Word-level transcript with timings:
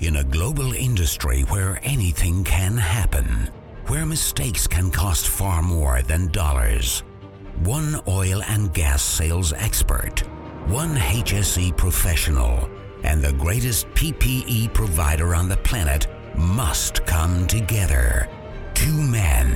In 0.00 0.16
a 0.16 0.24
global 0.24 0.72
industry 0.72 1.42
where 1.42 1.78
anything 1.84 2.42
can 2.42 2.76
happen, 2.76 3.48
where 3.86 4.04
mistakes 4.04 4.66
can 4.66 4.90
cost 4.90 5.28
far 5.28 5.62
more 5.62 6.02
than 6.02 6.32
dollars, 6.32 7.04
one 7.62 8.00
oil 8.08 8.42
and 8.42 8.74
gas 8.74 9.02
sales 9.02 9.52
expert, 9.52 10.20
one 10.66 10.96
HSE 10.96 11.76
professional, 11.76 12.68
and 13.04 13.22
the 13.22 13.32
greatest 13.34 13.86
PPE 13.90 14.74
provider 14.74 15.32
on 15.34 15.48
the 15.48 15.58
planet 15.58 16.08
must 16.36 17.06
come 17.06 17.46
together. 17.46 18.28
Two 18.74 19.00
men, 19.00 19.46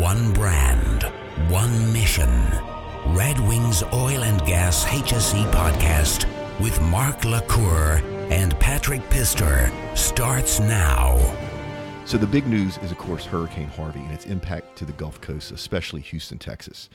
one 0.00 0.32
brand, 0.32 1.02
one 1.50 1.92
mission. 1.92 2.30
Red 3.08 3.38
Wings 3.38 3.82
Oil 3.92 4.24
and 4.24 4.40
Gas 4.46 4.86
HSE 4.86 5.50
podcast 5.52 6.24
with 6.58 6.80
Mark 6.82 7.24
LaCour 7.24 8.02
and 8.30 8.58
Patrick 8.58 9.08
Pister 9.10 9.70
starts 9.94 10.60
now. 10.60 11.18
So, 12.04 12.16
the 12.16 12.26
big 12.26 12.46
news 12.46 12.78
is, 12.78 12.90
of 12.90 12.98
course, 12.98 13.26
Hurricane 13.26 13.68
Harvey 13.68 14.00
and 14.00 14.12
its 14.12 14.24
impact 14.24 14.76
to 14.78 14.84
the 14.84 14.92
Gulf 14.92 15.20
Coast, 15.20 15.50
especially 15.50 16.00
Houston, 16.00 16.38
Texas. 16.38 16.88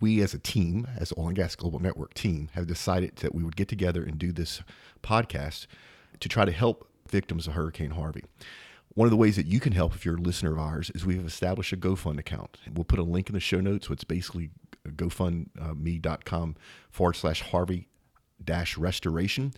We, 0.00 0.20
as 0.20 0.34
a 0.34 0.38
team, 0.38 0.86
as 0.98 1.08
the 1.08 1.20
Oil 1.20 1.28
and 1.28 1.36
Gas 1.36 1.54
Global 1.54 1.78
Network 1.78 2.12
team, 2.12 2.50
have 2.52 2.66
decided 2.66 3.16
that 3.16 3.34
we 3.34 3.42
would 3.44 3.56
get 3.56 3.68
together 3.68 4.02
and 4.02 4.18
do 4.18 4.32
this 4.32 4.62
podcast 5.02 5.66
to 6.20 6.28
try 6.28 6.44
to 6.44 6.52
help 6.52 6.86
victims 7.08 7.46
of 7.46 7.54
Hurricane 7.54 7.92
Harvey. 7.92 8.24
One 8.94 9.06
of 9.06 9.10
the 9.10 9.16
ways 9.16 9.36
that 9.36 9.46
you 9.46 9.60
can 9.60 9.72
help 9.72 9.94
if 9.94 10.04
you're 10.04 10.16
a 10.16 10.20
listener 10.20 10.52
of 10.52 10.58
ours 10.58 10.90
is 10.94 11.04
we've 11.04 11.24
established 11.24 11.72
a 11.72 11.76
GoFund 11.76 12.18
account. 12.18 12.58
We'll 12.72 12.84
put 12.84 12.98
a 12.98 13.02
link 13.02 13.28
in 13.28 13.34
the 13.34 13.40
show 13.40 13.60
notes. 13.60 13.88
So 13.88 13.92
it's 13.92 14.04
basically 14.04 14.50
uh, 14.86 14.90
gofundme.com 14.90 16.56
forward 16.90 17.14
slash 17.14 17.42
Harvey 17.42 17.88
dash 18.42 18.76
restoration. 18.78 19.52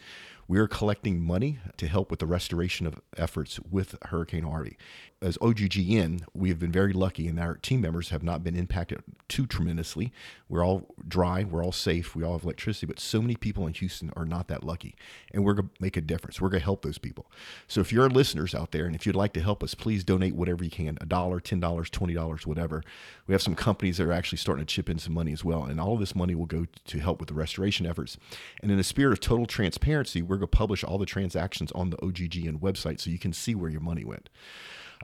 We 0.49 0.59
are 0.59 0.67
collecting 0.67 1.23
money 1.23 1.59
to 1.77 1.87
help 1.87 2.11
with 2.11 2.21
the 2.21 2.27
restoration 2.27 2.87
of 2.87 2.99
efforts 3.19 3.61
with 3.71 3.97
Hurricane 4.07 4.45
Harvey. 4.45 4.79
As 5.21 5.37
OGGN, 5.39 6.23
we 6.33 6.49
have 6.49 6.61
been 6.61 6.71
very 6.71 6.93
lucky, 6.93 7.27
and 7.27 7.41
our 7.41 7.57
team 7.57 7.81
members 7.81 8.11
have 8.11 8.23
not 8.23 8.45
been 8.45 8.55
impacted 8.55 9.03
too 9.27 9.49
tremendously. 9.49 10.13
We're 10.49 10.65
all 10.65 10.95
dry, 11.09 11.43
we're 11.43 11.65
all 11.65 11.73
safe, 11.73 12.15
we 12.15 12.23
all 12.23 12.35
have 12.35 12.45
electricity, 12.45 12.87
but 12.87 13.01
so 13.01 13.21
many 13.21 13.35
people 13.35 13.67
in 13.67 13.75
Houston 13.75 14.13
are 14.15 14.25
not 14.25 14.47
that 14.47 14.63
lucky, 14.63 14.95
and 15.35 15.45
we're 15.45 15.55
going 15.55 15.71
to 15.71 15.75
make 15.81 15.97
a 15.97 16.01
difference. 16.01 16.41
We're 16.41 16.51
going 16.51 16.61
to 16.61 16.65
help 16.65 16.83
those 16.83 16.99
people. 16.99 17.27
So 17.67 17.81
if 17.81 17.93
you're 17.93 18.09
listeners 18.09 18.55
out 18.55 18.71
there, 18.71 18.87
and 18.87 18.95
if 18.95 19.07
you'd 19.07 19.17
like 19.17 19.33
to 19.33 19.41
help 19.41 19.65
us, 19.65 19.75
please 19.75 20.05
donate 20.05 20.37
whatever 20.37 20.63
you 20.63 20.71
can 20.71 20.97
a 21.01 21.07
dollar, 21.07 21.41
$10, 21.41 21.61
$20, 21.61 22.47
whatever. 22.47 22.85
We 23.27 23.35
have 23.35 23.43
some 23.43 23.57
companies 23.57 23.97
that 23.97 24.07
are 24.07 24.13
actually 24.13 24.39
starting 24.39 24.65
to 24.65 24.73
chip 24.73 24.89
in 24.89 25.01
some 25.01 25.15
money 25.15 25.33
as 25.33 25.45
well, 25.45 25.65
and 25.65 25.81
all 25.81 25.95
of 25.95 26.01
this 26.01 26.15
money 26.15 26.37
will 26.37 26.47
go 26.47 26.67
to 26.87 26.99
help 27.01 27.19
with 27.19 27.29
the 27.29 27.35
restoration 27.35 27.87
efforts. 27.87 28.19
And 28.63 28.71
in 28.71 28.77
the 28.77 28.85
spirit 28.85 29.15
of 29.15 29.19
total 29.19 29.47
transparency, 29.47 30.23
we're 30.23 30.37
going 30.37 30.49
to 30.49 30.57
publish 30.57 30.85
all 30.85 30.97
the 30.97 31.07
transactions 31.07 31.73
on 31.73 31.91
the 31.91 31.97
OGGN 31.97 32.61
website 32.61 33.01
so 33.01 33.11
you 33.11 33.19
can 33.19 33.33
see 33.33 33.57
where 33.57 33.69
your 33.69 33.81
money 33.81 34.05
went. 34.05 34.29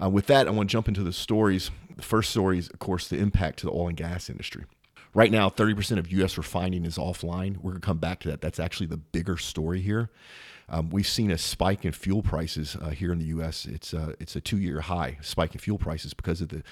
Uh, 0.00 0.10
with 0.10 0.26
that, 0.26 0.46
I 0.48 0.50
want 0.50 0.68
to 0.68 0.72
jump 0.72 0.88
into 0.88 1.02
the 1.02 1.12
stories. 1.12 1.70
The 1.96 2.02
first 2.02 2.30
story 2.30 2.58
is, 2.58 2.68
of 2.68 2.78
course, 2.78 3.08
the 3.08 3.18
impact 3.18 3.60
to 3.60 3.66
the 3.66 3.72
oil 3.72 3.88
and 3.88 3.96
gas 3.96 4.28
industry. 4.28 4.64
Right 5.14 5.30
now, 5.30 5.48
30% 5.48 5.98
of 5.98 6.10
U.S. 6.12 6.36
refining 6.36 6.84
is 6.84 6.98
offline. 6.98 7.58
We're 7.58 7.70
going 7.70 7.80
to 7.80 7.86
come 7.86 7.98
back 7.98 8.20
to 8.20 8.28
that. 8.28 8.40
That's 8.40 8.58
actually 8.58 8.86
the 8.86 8.96
bigger 8.96 9.36
story 9.36 9.80
here. 9.80 10.10
Um, 10.68 10.90
we've 10.90 11.06
seen 11.06 11.30
a 11.30 11.38
spike 11.38 11.84
in 11.84 11.92
fuel 11.92 12.22
prices 12.22 12.76
uh, 12.80 12.90
here 12.90 13.12
in 13.12 13.18
the 13.18 13.26
U.S. 13.26 13.66
It's 13.66 13.92
uh, 13.92 14.14
it's 14.18 14.34
a 14.34 14.40
two-year 14.40 14.80
high 14.80 15.18
spike 15.20 15.54
in 15.54 15.60
fuel 15.60 15.78
prices 15.78 16.14
because 16.14 16.40
of 16.40 16.48
the 16.48 16.62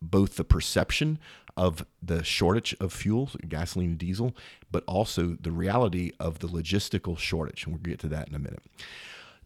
both 0.00 0.36
the 0.36 0.44
perception 0.44 1.18
of 1.56 1.84
the 2.02 2.24
shortage 2.24 2.74
of 2.80 2.92
fuel, 2.92 3.30
gasoline 3.48 3.90
and 3.90 3.98
diesel, 3.98 4.34
but 4.70 4.82
also 4.86 5.36
the 5.40 5.52
reality 5.52 6.12
of 6.18 6.40
the 6.40 6.48
logistical 6.48 7.16
shortage. 7.16 7.64
And 7.64 7.74
we'll 7.74 7.82
get 7.82 8.00
to 8.00 8.08
that 8.08 8.28
in 8.28 8.34
a 8.34 8.38
minute. 8.38 8.62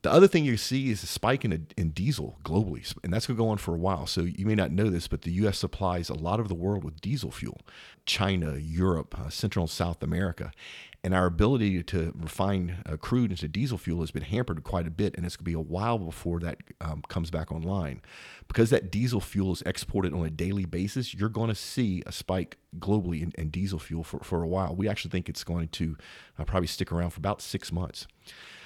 The 0.03 0.13
other 0.13 0.29
thing 0.29 0.45
you 0.45 0.57
see 0.57 0.91
is 0.91 1.03
a 1.03 1.07
spike 1.07 1.45
in, 1.45 1.67
in 1.77 1.91
diesel 1.91 2.39
globally, 2.45 2.95
and 3.03 3.13
that's 3.13 3.27
going 3.27 3.37
to 3.37 3.43
go 3.43 3.49
on 3.49 3.59
for 3.59 3.75
a 3.75 3.79
while. 3.79 4.07
So 4.07 4.23
you 4.23 4.47
may 4.47 4.55
not 4.55 4.71
know 4.71 4.91
this, 4.91 5.09
but 5.09 5.23
the 5.23 5.33
U.S. 5.33 5.59
supplies 5.59 6.09
a 6.09 6.15
lot 6.15 6.39
of 6.39 6.49
the 6.49 6.55
world 6.55 6.85
with 6.85 7.01
diesel 7.01 7.31
fuel 7.31 7.61
China, 8.05 8.57
Europe, 8.57 9.19
uh, 9.19 9.31
Central 9.31 9.65
and 9.65 9.71
South 9.71 10.03
America. 10.03 10.53
And 11.07 11.15
our 11.15 11.27
ability 11.27 11.85
to 11.85 12.13
refine 12.17 12.79
uh, 12.85 12.97
crude 12.97 13.31
into 13.31 13.47
diesel 13.47 13.79
fuel 13.79 14.01
has 14.01 14.11
been 14.11 14.25
hampered 14.25 14.65
quite 14.65 14.89
a 14.89 14.91
bit, 14.91 15.15
and 15.17 15.25
it's 15.25 15.37
going 15.37 15.45
to 15.45 15.51
be 15.51 15.53
a 15.53 15.61
while 15.61 16.01
before 16.01 16.41
that 16.41 16.59
um, 16.81 17.01
comes 17.09 17.31
back 17.31 17.53
online. 17.53 18.03
Because 18.49 18.71
that 18.71 18.91
diesel 18.91 19.21
fuel 19.21 19.53
is 19.53 19.63
exported 19.63 20.13
on 20.13 20.27
a 20.27 20.31
daily 20.31 20.65
basis, 20.65 21.15
you're 21.15 21.29
going 21.29 21.49
to 21.49 21.55
see 21.55 22.03
a 22.07 22.11
spike 22.11 22.59
globally 22.81 23.23
in, 23.23 23.31
in 23.39 23.51
diesel 23.51 23.79
fuel 23.79 24.03
for, 24.03 24.19
for 24.19 24.43
a 24.43 24.49
while. 24.49 24.75
We 24.75 24.89
actually 24.89 25.13
think 25.13 25.29
it's 25.29 25.45
going 25.45 25.69
to 25.69 25.97
uh, 26.41 26.45
probably 26.45 26.67
stick 26.67 26.91
around 26.91 27.11
for 27.11 27.21
about 27.21 27.41
six 27.41 27.71
months. 27.71 28.09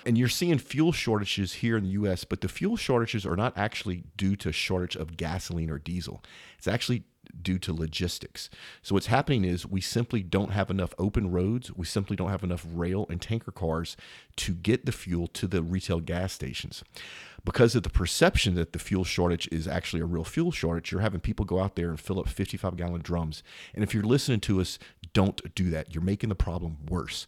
And 0.06 0.16
you're 0.16 0.28
seeing 0.28 0.56
fuel 0.56 0.92
shortages 0.92 1.52
here 1.52 1.76
in 1.76 1.84
the 1.84 1.90
US, 1.90 2.24
but 2.24 2.40
the 2.40 2.48
fuel 2.48 2.78
shortages 2.78 3.26
are 3.26 3.36
not 3.36 3.52
actually 3.54 4.04
due 4.16 4.34
to 4.36 4.50
shortage 4.50 4.96
of 4.96 5.18
gasoline 5.18 5.68
or 5.68 5.78
diesel. 5.78 6.22
It's 6.56 6.66
actually 6.66 7.02
due 7.42 7.58
to 7.58 7.72
logistics. 7.72 8.50
So 8.82 8.94
what's 8.94 9.06
happening 9.06 9.44
is 9.44 9.66
we 9.66 9.80
simply 9.80 10.22
don't 10.22 10.52
have 10.52 10.70
enough 10.70 10.94
open 10.98 11.30
roads, 11.30 11.72
we 11.76 11.86
simply 11.86 12.16
don't 12.16 12.30
have 12.30 12.44
enough 12.44 12.66
rail 12.72 13.06
and 13.08 13.20
tanker 13.20 13.52
cars 13.52 13.96
to 14.36 14.52
get 14.52 14.86
the 14.86 14.92
fuel 14.92 15.26
to 15.28 15.46
the 15.46 15.62
retail 15.62 16.00
gas 16.00 16.32
stations. 16.32 16.82
Because 17.44 17.74
of 17.74 17.82
the 17.82 17.90
perception 17.90 18.54
that 18.56 18.72
the 18.72 18.78
fuel 18.78 19.04
shortage 19.04 19.48
is 19.50 19.66
actually 19.66 20.02
a 20.02 20.06
real 20.06 20.24
fuel 20.24 20.52
shortage, 20.52 20.92
you're 20.92 21.00
having 21.00 21.20
people 21.20 21.46
go 21.46 21.60
out 21.60 21.74
there 21.74 21.88
and 21.88 21.98
fill 21.98 22.20
up 22.20 22.28
55 22.28 22.76
gallon 22.76 23.00
drums. 23.00 23.42
And 23.74 23.82
if 23.82 23.94
you're 23.94 24.02
listening 24.02 24.40
to 24.40 24.60
us, 24.60 24.78
don't 25.12 25.54
do 25.54 25.70
that. 25.70 25.94
You're 25.94 26.04
making 26.04 26.28
the 26.28 26.34
problem 26.34 26.76
worse 26.88 27.26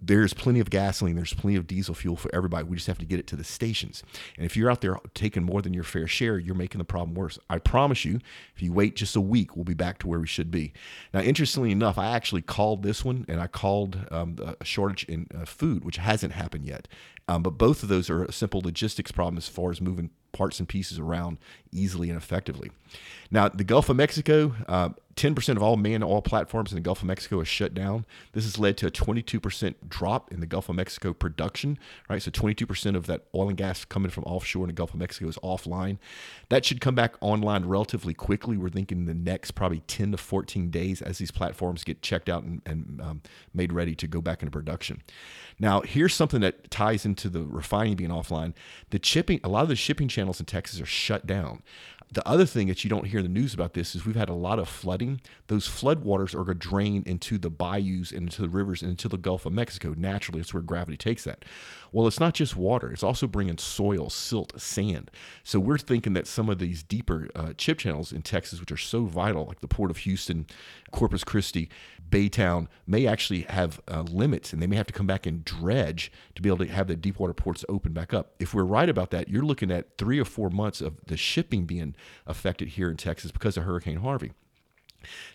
there's 0.00 0.32
plenty 0.32 0.60
of 0.60 0.70
gasoline, 0.70 1.16
there's 1.16 1.34
plenty 1.34 1.56
of 1.56 1.66
diesel 1.66 1.94
fuel 1.94 2.16
for 2.16 2.32
everybody. 2.34 2.64
We 2.64 2.76
just 2.76 2.86
have 2.86 2.98
to 2.98 3.04
get 3.04 3.18
it 3.18 3.26
to 3.28 3.36
the 3.36 3.44
stations. 3.44 4.02
And 4.36 4.46
if 4.46 4.56
you're 4.56 4.70
out 4.70 4.80
there 4.80 4.96
taking 5.14 5.42
more 5.42 5.60
than 5.60 5.74
your 5.74 5.84
fair 5.84 6.06
share, 6.06 6.38
you're 6.38 6.54
making 6.54 6.78
the 6.78 6.84
problem 6.84 7.14
worse. 7.14 7.38
I 7.50 7.58
promise 7.58 8.04
you, 8.04 8.20
if 8.54 8.62
you 8.62 8.72
wait 8.72 8.96
just 8.96 9.16
a 9.16 9.20
week, 9.20 9.56
we'll 9.56 9.64
be 9.64 9.74
back 9.74 9.98
to 9.98 10.08
where 10.08 10.20
we 10.20 10.26
should 10.26 10.50
be. 10.50 10.72
Now, 11.12 11.20
interestingly 11.20 11.72
enough, 11.72 11.98
I 11.98 12.08
actually 12.08 12.42
called 12.42 12.82
this 12.82 13.04
one 13.04 13.24
and 13.28 13.40
I 13.40 13.48
called 13.48 14.06
um, 14.10 14.36
a 14.60 14.64
shortage 14.64 15.04
in 15.04 15.26
uh, 15.34 15.44
food, 15.44 15.84
which 15.84 15.96
hasn't 15.96 16.32
happened 16.32 16.66
yet. 16.66 16.86
Um, 17.26 17.42
but 17.42 17.58
both 17.58 17.82
of 17.82 17.88
those 17.88 18.08
are 18.08 18.24
a 18.24 18.32
simple 18.32 18.62
logistics 18.62 19.12
problem 19.12 19.36
as 19.36 19.48
far 19.48 19.70
as 19.70 19.80
moving 19.80 20.10
parts 20.32 20.58
and 20.58 20.68
pieces 20.68 20.98
around 20.98 21.38
easily 21.72 22.08
and 22.08 22.16
effectively. 22.16 22.70
Now, 23.30 23.48
the 23.48 23.64
Gulf 23.64 23.88
of 23.88 23.96
Mexico, 23.96 24.54
uh, 24.66 24.90
10% 25.18 25.56
of 25.56 25.62
all 25.62 25.76
manned 25.76 26.04
oil 26.04 26.22
platforms 26.22 26.70
in 26.70 26.76
the 26.76 26.80
Gulf 26.80 27.00
of 27.00 27.06
Mexico 27.06 27.40
is 27.40 27.48
shut 27.48 27.74
down. 27.74 28.06
This 28.32 28.44
has 28.44 28.56
led 28.56 28.76
to 28.78 28.86
a 28.86 28.90
22% 28.90 29.74
drop 29.88 30.32
in 30.32 30.38
the 30.38 30.46
Gulf 30.46 30.68
of 30.68 30.76
Mexico 30.76 31.12
production, 31.12 31.76
right? 32.08 32.22
So 32.22 32.30
22% 32.30 32.94
of 32.94 33.06
that 33.06 33.24
oil 33.34 33.48
and 33.48 33.56
gas 33.56 33.84
coming 33.84 34.10
from 34.10 34.22
offshore 34.24 34.62
in 34.62 34.68
the 34.68 34.74
Gulf 34.74 34.94
of 34.94 35.00
Mexico 35.00 35.28
is 35.28 35.36
offline. 35.38 35.98
That 36.50 36.64
should 36.64 36.80
come 36.80 36.94
back 36.94 37.16
online 37.20 37.64
relatively 37.64 38.14
quickly. 38.14 38.56
We're 38.56 38.68
thinking 38.68 39.06
the 39.06 39.14
next 39.14 39.52
probably 39.52 39.80
10 39.80 40.12
to 40.12 40.16
14 40.16 40.70
days 40.70 41.02
as 41.02 41.18
these 41.18 41.32
platforms 41.32 41.82
get 41.82 42.00
checked 42.00 42.28
out 42.28 42.44
and, 42.44 42.62
and 42.64 43.00
um, 43.00 43.22
made 43.52 43.72
ready 43.72 43.96
to 43.96 44.06
go 44.06 44.20
back 44.20 44.42
into 44.42 44.52
production. 44.52 45.02
Now, 45.58 45.80
here's 45.80 46.14
something 46.14 46.40
that 46.42 46.70
ties 46.70 47.04
into 47.04 47.28
the 47.28 47.44
refining 47.44 47.96
being 47.96 48.10
offline. 48.10 48.54
The 48.90 49.00
shipping, 49.02 49.40
a 49.42 49.48
lot 49.48 49.64
of 49.64 49.68
the 49.68 49.74
shipping 49.76 50.06
channels 50.06 50.38
in 50.38 50.46
Texas 50.46 50.80
are 50.80 50.86
shut 50.86 51.26
down. 51.26 51.64
The 52.10 52.26
other 52.26 52.46
thing 52.46 52.68
that 52.68 52.84
you 52.84 52.90
don't 52.90 53.06
hear 53.06 53.18
in 53.18 53.26
the 53.26 53.40
news 53.40 53.52
about 53.52 53.74
this 53.74 53.94
is 53.94 54.06
we've 54.06 54.16
had 54.16 54.30
a 54.30 54.34
lot 54.34 54.58
of 54.58 54.66
flooding. 54.66 55.20
Those 55.48 55.68
floodwaters 55.68 56.34
are 56.34 56.44
going 56.44 56.58
to 56.58 56.68
drain 56.68 57.02
into 57.04 57.36
the 57.36 57.50
bayous 57.50 58.12
and 58.12 58.22
into 58.22 58.40
the 58.40 58.48
rivers 58.48 58.80
and 58.80 58.92
into 58.92 59.08
the 59.08 59.18
Gulf 59.18 59.44
of 59.44 59.52
Mexico. 59.52 59.94
Naturally, 59.96 60.40
it's 60.40 60.54
where 60.54 60.62
gravity 60.62 60.96
takes 60.96 61.24
that. 61.24 61.44
Well, 61.92 62.06
it's 62.06 62.20
not 62.20 62.34
just 62.34 62.56
water, 62.56 62.90
it's 62.92 63.02
also 63.02 63.26
bringing 63.26 63.58
soil, 63.58 64.08
silt, 64.10 64.58
sand. 64.60 65.10
So 65.42 65.58
we're 65.58 65.78
thinking 65.78 66.14
that 66.14 66.26
some 66.26 66.48
of 66.48 66.58
these 66.58 66.82
deeper 66.82 67.28
uh, 67.34 67.52
ship 67.58 67.78
channels 67.78 68.12
in 68.12 68.22
Texas, 68.22 68.60
which 68.60 68.72
are 68.72 68.76
so 68.76 69.04
vital, 69.04 69.46
like 69.46 69.60
the 69.60 69.68
Port 69.68 69.90
of 69.90 69.98
Houston, 69.98 70.46
Corpus 70.90 71.24
Christi, 71.24 71.68
Baytown, 72.10 72.68
may 72.86 73.06
actually 73.06 73.42
have 73.42 73.80
uh, 73.88 74.02
limits 74.02 74.52
and 74.52 74.62
they 74.62 74.66
may 74.66 74.76
have 74.76 74.86
to 74.86 74.92
come 74.92 75.06
back 75.06 75.26
and 75.26 75.44
dredge 75.44 76.10
to 76.34 76.42
be 76.42 76.48
able 76.48 76.64
to 76.64 76.66
have 76.66 76.88
the 76.88 76.96
deep 76.96 77.18
water 77.18 77.34
ports 77.34 77.64
open 77.68 77.92
back 77.92 78.14
up. 78.14 78.32
If 78.38 78.54
we're 78.54 78.64
right 78.64 78.88
about 78.88 79.10
that, 79.10 79.28
you're 79.28 79.44
looking 79.44 79.70
at 79.70 79.96
three 79.98 80.18
or 80.18 80.24
four 80.24 80.48
months 80.50 80.80
of 80.80 80.96
the 81.06 81.16
shipping 81.16 81.64
being 81.64 81.94
affected 82.26 82.68
here 82.68 82.90
in 82.90 82.96
Texas 82.96 83.30
because 83.30 83.56
of 83.56 83.64
Hurricane 83.64 83.98
Harvey. 83.98 84.32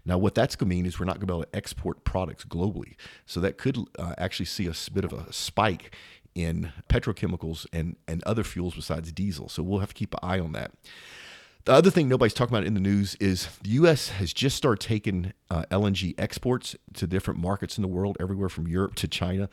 Now, 0.05 0.17
what 0.17 0.35
that's 0.35 0.55
going 0.55 0.69
to 0.69 0.75
mean 0.75 0.85
is 0.85 0.99
we're 0.99 1.05
not 1.05 1.15
going 1.15 1.27
to 1.27 1.33
be 1.33 1.33
able 1.33 1.43
to 1.43 1.55
export 1.55 2.03
products 2.03 2.43
globally. 2.45 2.95
So 3.25 3.39
that 3.39 3.57
could 3.57 3.77
uh, 3.97 4.13
actually 4.17 4.45
see 4.45 4.67
a 4.67 4.73
bit 4.93 5.05
of 5.05 5.13
a 5.13 5.31
spike 5.31 5.95
in 6.35 6.71
petrochemicals 6.89 7.65
and, 7.71 7.95
and 8.07 8.23
other 8.23 8.43
fuels 8.43 8.75
besides 8.75 9.11
diesel. 9.11 9.49
So 9.49 9.63
we'll 9.63 9.79
have 9.79 9.89
to 9.89 9.95
keep 9.95 10.13
an 10.13 10.19
eye 10.21 10.39
on 10.39 10.51
that. 10.53 10.71
The 11.65 11.71
other 11.71 11.89
thing 11.89 12.09
nobody's 12.09 12.33
talking 12.33 12.53
about 12.53 12.67
in 12.67 12.73
the 12.73 12.81
news 12.81 13.15
is 13.21 13.47
the 13.63 13.69
U.S. 13.69 14.09
has 14.09 14.33
just 14.33 14.57
started 14.57 14.85
taking 14.85 15.31
uh, 15.49 15.63
LNG 15.71 16.13
exports 16.17 16.75
to 16.95 17.07
different 17.07 17.39
markets 17.39 17.77
in 17.77 17.81
the 17.83 17.87
world, 17.87 18.17
everywhere 18.19 18.49
from 18.49 18.67
Europe 18.67 18.95
to 18.95 19.07
China, 19.07 19.47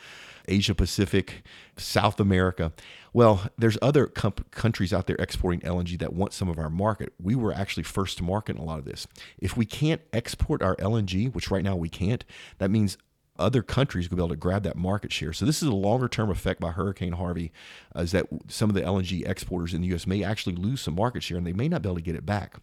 Asia 0.49 0.75
Pacific, 0.75 1.45
South 1.77 2.19
America. 2.19 2.73
Well, 3.12 3.47
there's 3.57 3.79
other 3.81 4.07
com- 4.07 4.35
countries 4.51 4.93
out 4.93 5.07
there 5.07 5.15
exporting 5.21 5.61
LNG 5.61 6.01
that 6.01 6.12
want 6.12 6.33
some 6.33 6.49
of 6.49 6.59
our 6.59 6.69
market. 6.69 7.12
We 7.23 7.37
were 7.37 7.53
actually 7.53 7.85
first 7.85 8.19
to 8.19 8.25
market 8.25 8.56
in 8.56 8.63
a 8.63 8.65
lot 8.65 8.81
of 8.81 8.87
this. 8.87 9.06
If 9.39 9.56
we 9.56 9.65
can't 9.65 10.01
export 10.13 10.63
our 10.63 10.75
LNG, 10.77 11.33
which 11.33 11.49
right 11.49 11.63
now 11.63 11.77
we 11.77 11.89
can't, 11.89 12.25
that 12.59 12.73
means 12.73 12.99
other 13.41 13.63
countries 13.63 14.11
will 14.11 14.17
be 14.17 14.21
able 14.21 14.29
to 14.29 14.37
grab 14.37 14.63
that 14.65 14.77
market 14.77 15.13
share. 15.13 15.33
So 15.33 15.45
this 15.45 15.63
is 15.63 15.69
a 15.69 15.75
longer 15.75 16.09
term 16.09 16.31
effect 16.31 16.61
by 16.61 16.71
Hurricane 16.71 17.13
Harvey, 17.13 17.53
uh, 17.97 18.01
is 18.01 18.13
that 18.13 18.27
some 18.49 18.71
of 18.71 18.75
the 18.75 18.83
LNG 18.83 19.29
exporters 19.29 19.75
in 19.75 19.83
the 19.83 19.89
U.S. 19.89 20.07
may 20.07 20.23
actually 20.23 20.57
lose 20.57 20.81
some 20.81 20.95
market 20.95 21.23
share 21.23 21.39
and 21.39 21.47
they 21.47 21.53
may 21.53 21.69
not 21.69 21.83
be 21.83 21.89
able 21.89 21.97
to 21.97 22.03
get 22.03 22.15
it 22.15 22.27
back. 22.27 22.57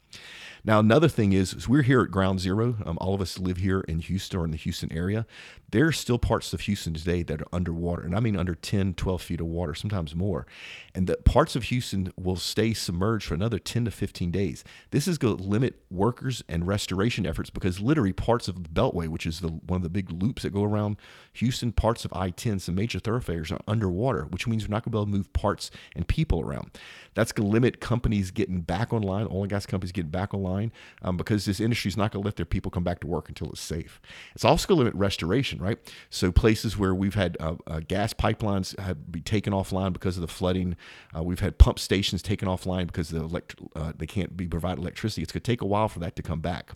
Now, 0.63 0.79
another 0.79 1.07
thing 1.07 1.31
is, 1.31 1.53
is 1.53 1.69
we're 1.69 1.83
here 1.83 2.01
at 2.01 2.11
Ground 2.11 2.41
Zero. 2.41 2.75
Um, 2.85 2.97
all 2.99 3.13
of 3.13 3.21
us 3.21 3.39
live 3.39 3.57
here 3.57 3.81
in 3.81 3.99
Houston 3.99 4.39
or 4.39 4.43
in 4.43 4.51
the 4.51 4.57
Houston 4.57 4.91
area. 4.91 5.25
There 5.69 5.87
are 5.87 5.93
still 5.93 6.17
parts 6.17 6.53
of 6.53 6.61
Houston 6.61 6.93
today 6.93 7.23
that 7.23 7.41
are 7.41 7.47
underwater, 7.53 8.03
and 8.03 8.15
I 8.15 8.19
mean 8.19 8.37
under 8.37 8.55
10, 8.55 8.93
12 8.95 9.21
feet 9.21 9.41
of 9.41 9.47
water, 9.47 9.73
sometimes 9.73 10.15
more. 10.15 10.45
And 10.93 11.07
the 11.07 11.17
parts 11.17 11.55
of 11.55 11.63
Houston 11.63 12.11
will 12.17 12.35
stay 12.35 12.73
submerged 12.73 13.27
for 13.27 13.33
another 13.33 13.59
10 13.59 13.85
to 13.85 13.91
15 13.91 14.31
days. 14.31 14.63
This 14.91 15.07
is 15.07 15.17
going 15.17 15.37
to 15.37 15.43
limit 15.43 15.81
workers 15.89 16.43
and 16.49 16.67
restoration 16.67 17.25
efforts 17.25 17.49
because 17.49 17.79
literally 17.79 18.13
parts 18.13 18.47
of 18.47 18.63
the 18.63 18.69
Beltway, 18.69 19.07
which 19.07 19.25
is 19.25 19.39
the 19.39 19.49
one 19.49 19.77
of 19.77 19.83
the 19.83 19.89
big 19.89 20.11
loops 20.11 20.43
that 20.43 20.53
go 20.53 20.63
around 20.67 20.97
Houston, 21.33 21.71
parts 21.71 22.03
of 22.03 22.11
I-10, 22.13 22.59
some 22.61 22.75
major 22.75 22.99
thoroughfares 22.99 23.51
are 23.51 23.59
underwater, 23.67 24.23
which 24.23 24.47
means 24.47 24.63
we're 24.67 24.71
not 24.71 24.83
going 24.83 24.91
to 24.91 24.97
be 24.97 24.97
able 24.97 25.05
to 25.05 25.11
move 25.11 25.33
parts 25.33 25.69
and 25.95 26.07
people 26.07 26.41
around. 26.41 26.71
That's 27.13 27.31
going 27.31 27.47
to 27.47 27.51
limit 27.51 27.79
companies 27.79 28.31
getting 28.31 28.61
back 28.61 28.91
online, 28.91 29.27
oil 29.31 29.43
and 29.43 29.49
gas 29.49 29.65
companies 29.65 29.91
getting 29.91 30.11
back 30.11 30.33
online, 30.33 30.71
um, 31.01 31.17
because 31.17 31.45
this 31.45 31.59
industry 31.59 31.89
is 31.89 31.97
not 31.97 32.11
going 32.11 32.23
to 32.23 32.27
let 32.27 32.35
their 32.35 32.45
people 32.45 32.71
come 32.71 32.83
back 32.83 32.99
to 33.01 33.07
work 33.07 33.29
until 33.29 33.49
it's 33.49 33.61
safe. 33.61 34.01
It's 34.35 34.45
also 34.45 34.67
going 34.67 34.77
to 34.77 34.83
limit 34.85 34.95
restoration, 34.95 35.59
right? 35.59 35.77
So 36.09 36.31
places 36.31 36.77
where 36.77 36.93
we've 36.95 37.15
had 37.15 37.37
uh, 37.39 37.55
uh, 37.65 37.81
gas 37.87 38.13
pipelines 38.13 38.77
have 38.79 39.11
be 39.11 39.21
taken 39.21 39.53
offline 39.53 39.93
because 39.93 40.17
of 40.17 40.21
the 40.21 40.27
flooding, 40.27 40.75
uh, 41.15 41.23
we've 41.23 41.39
had 41.39 41.57
pump 41.57 41.79
stations 41.79 42.21
taken 42.21 42.47
offline 42.47 42.87
because 42.87 43.09
the 43.09 43.19
elect- 43.19 43.59
uh, 43.75 43.93
they 43.95 44.07
can't 44.07 44.35
be 44.35 44.47
provided 44.47 44.79
electricity. 44.81 45.21
It's 45.21 45.31
going 45.31 45.41
to 45.41 45.51
take 45.51 45.61
a 45.61 45.65
while 45.67 45.87
for 45.87 45.99
that 45.99 46.15
to 46.15 46.23
come 46.23 46.39
back. 46.39 46.71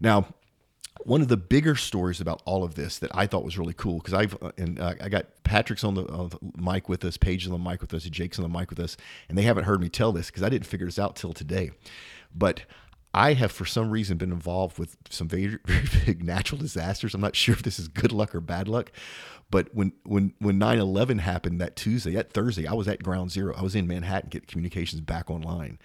Now, 0.00 0.26
one 1.02 1.20
of 1.20 1.28
the 1.28 1.36
bigger 1.36 1.74
stories 1.74 2.20
about 2.20 2.42
all 2.44 2.64
of 2.64 2.74
this 2.74 2.98
that 2.98 3.10
I 3.14 3.26
thought 3.26 3.44
was 3.44 3.58
really 3.58 3.74
cool 3.74 3.98
because 3.98 4.14
I've 4.14 4.40
uh, 4.42 4.52
and 4.56 4.78
uh, 4.78 4.94
I 5.00 5.08
got 5.08 5.26
Patrick's 5.42 5.84
on 5.84 5.94
the, 5.94 6.06
on 6.08 6.30
the, 6.30 6.38
mic 6.56 6.88
with 6.88 7.04
us, 7.04 7.16
Paige 7.16 7.46
on 7.46 7.52
the 7.52 7.58
mic 7.58 7.80
with 7.80 7.92
us, 7.92 8.04
Jake's 8.04 8.38
on 8.38 8.50
the 8.50 8.58
mic 8.58 8.70
with 8.70 8.80
us, 8.80 8.96
and 9.28 9.36
they 9.36 9.42
haven't 9.42 9.64
heard 9.64 9.80
me 9.80 9.88
tell 9.88 10.12
this 10.12 10.28
because 10.28 10.42
I 10.42 10.48
didn't 10.48 10.66
figure 10.66 10.86
this 10.86 10.98
out 10.98 11.16
till 11.16 11.32
today. 11.32 11.72
But 12.34 12.62
I 13.12 13.34
have 13.34 13.52
for 13.52 13.64
some 13.64 13.90
reason 13.90 14.18
been 14.18 14.32
involved 14.32 14.78
with 14.78 14.96
some 15.10 15.28
very, 15.28 15.58
very 15.64 15.86
big 16.06 16.24
natural 16.24 16.60
disasters. 16.60 17.14
I'm 17.14 17.20
not 17.20 17.36
sure 17.36 17.54
if 17.54 17.62
this 17.62 17.78
is 17.78 17.88
good 17.88 18.12
luck 18.12 18.34
or 18.34 18.40
bad 18.40 18.68
luck, 18.68 18.90
but 19.50 19.74
when 19.74 19.92
when 20.04 20.34
when 20.38 20.58
9/11 20.58 21.20
happened 21.20 21.60
that 21.60 21.76
Tuesday, 21.76 22.12
that 22.12 22.32
Thursday, 22.32 22.66
I 22.66 22.72
was 22.72 22.88
at 22.88 23.02
Ground 23.02 23.30
Zero. 23.30 23.54
I 23.56 23.62
was 23.62 23.74
in 23.74 23.86
Manhattan, 23.86 24.30
get 24.30 24.46
communications 24.46 25.00
back 25.00 25.28
online 25.30 25.78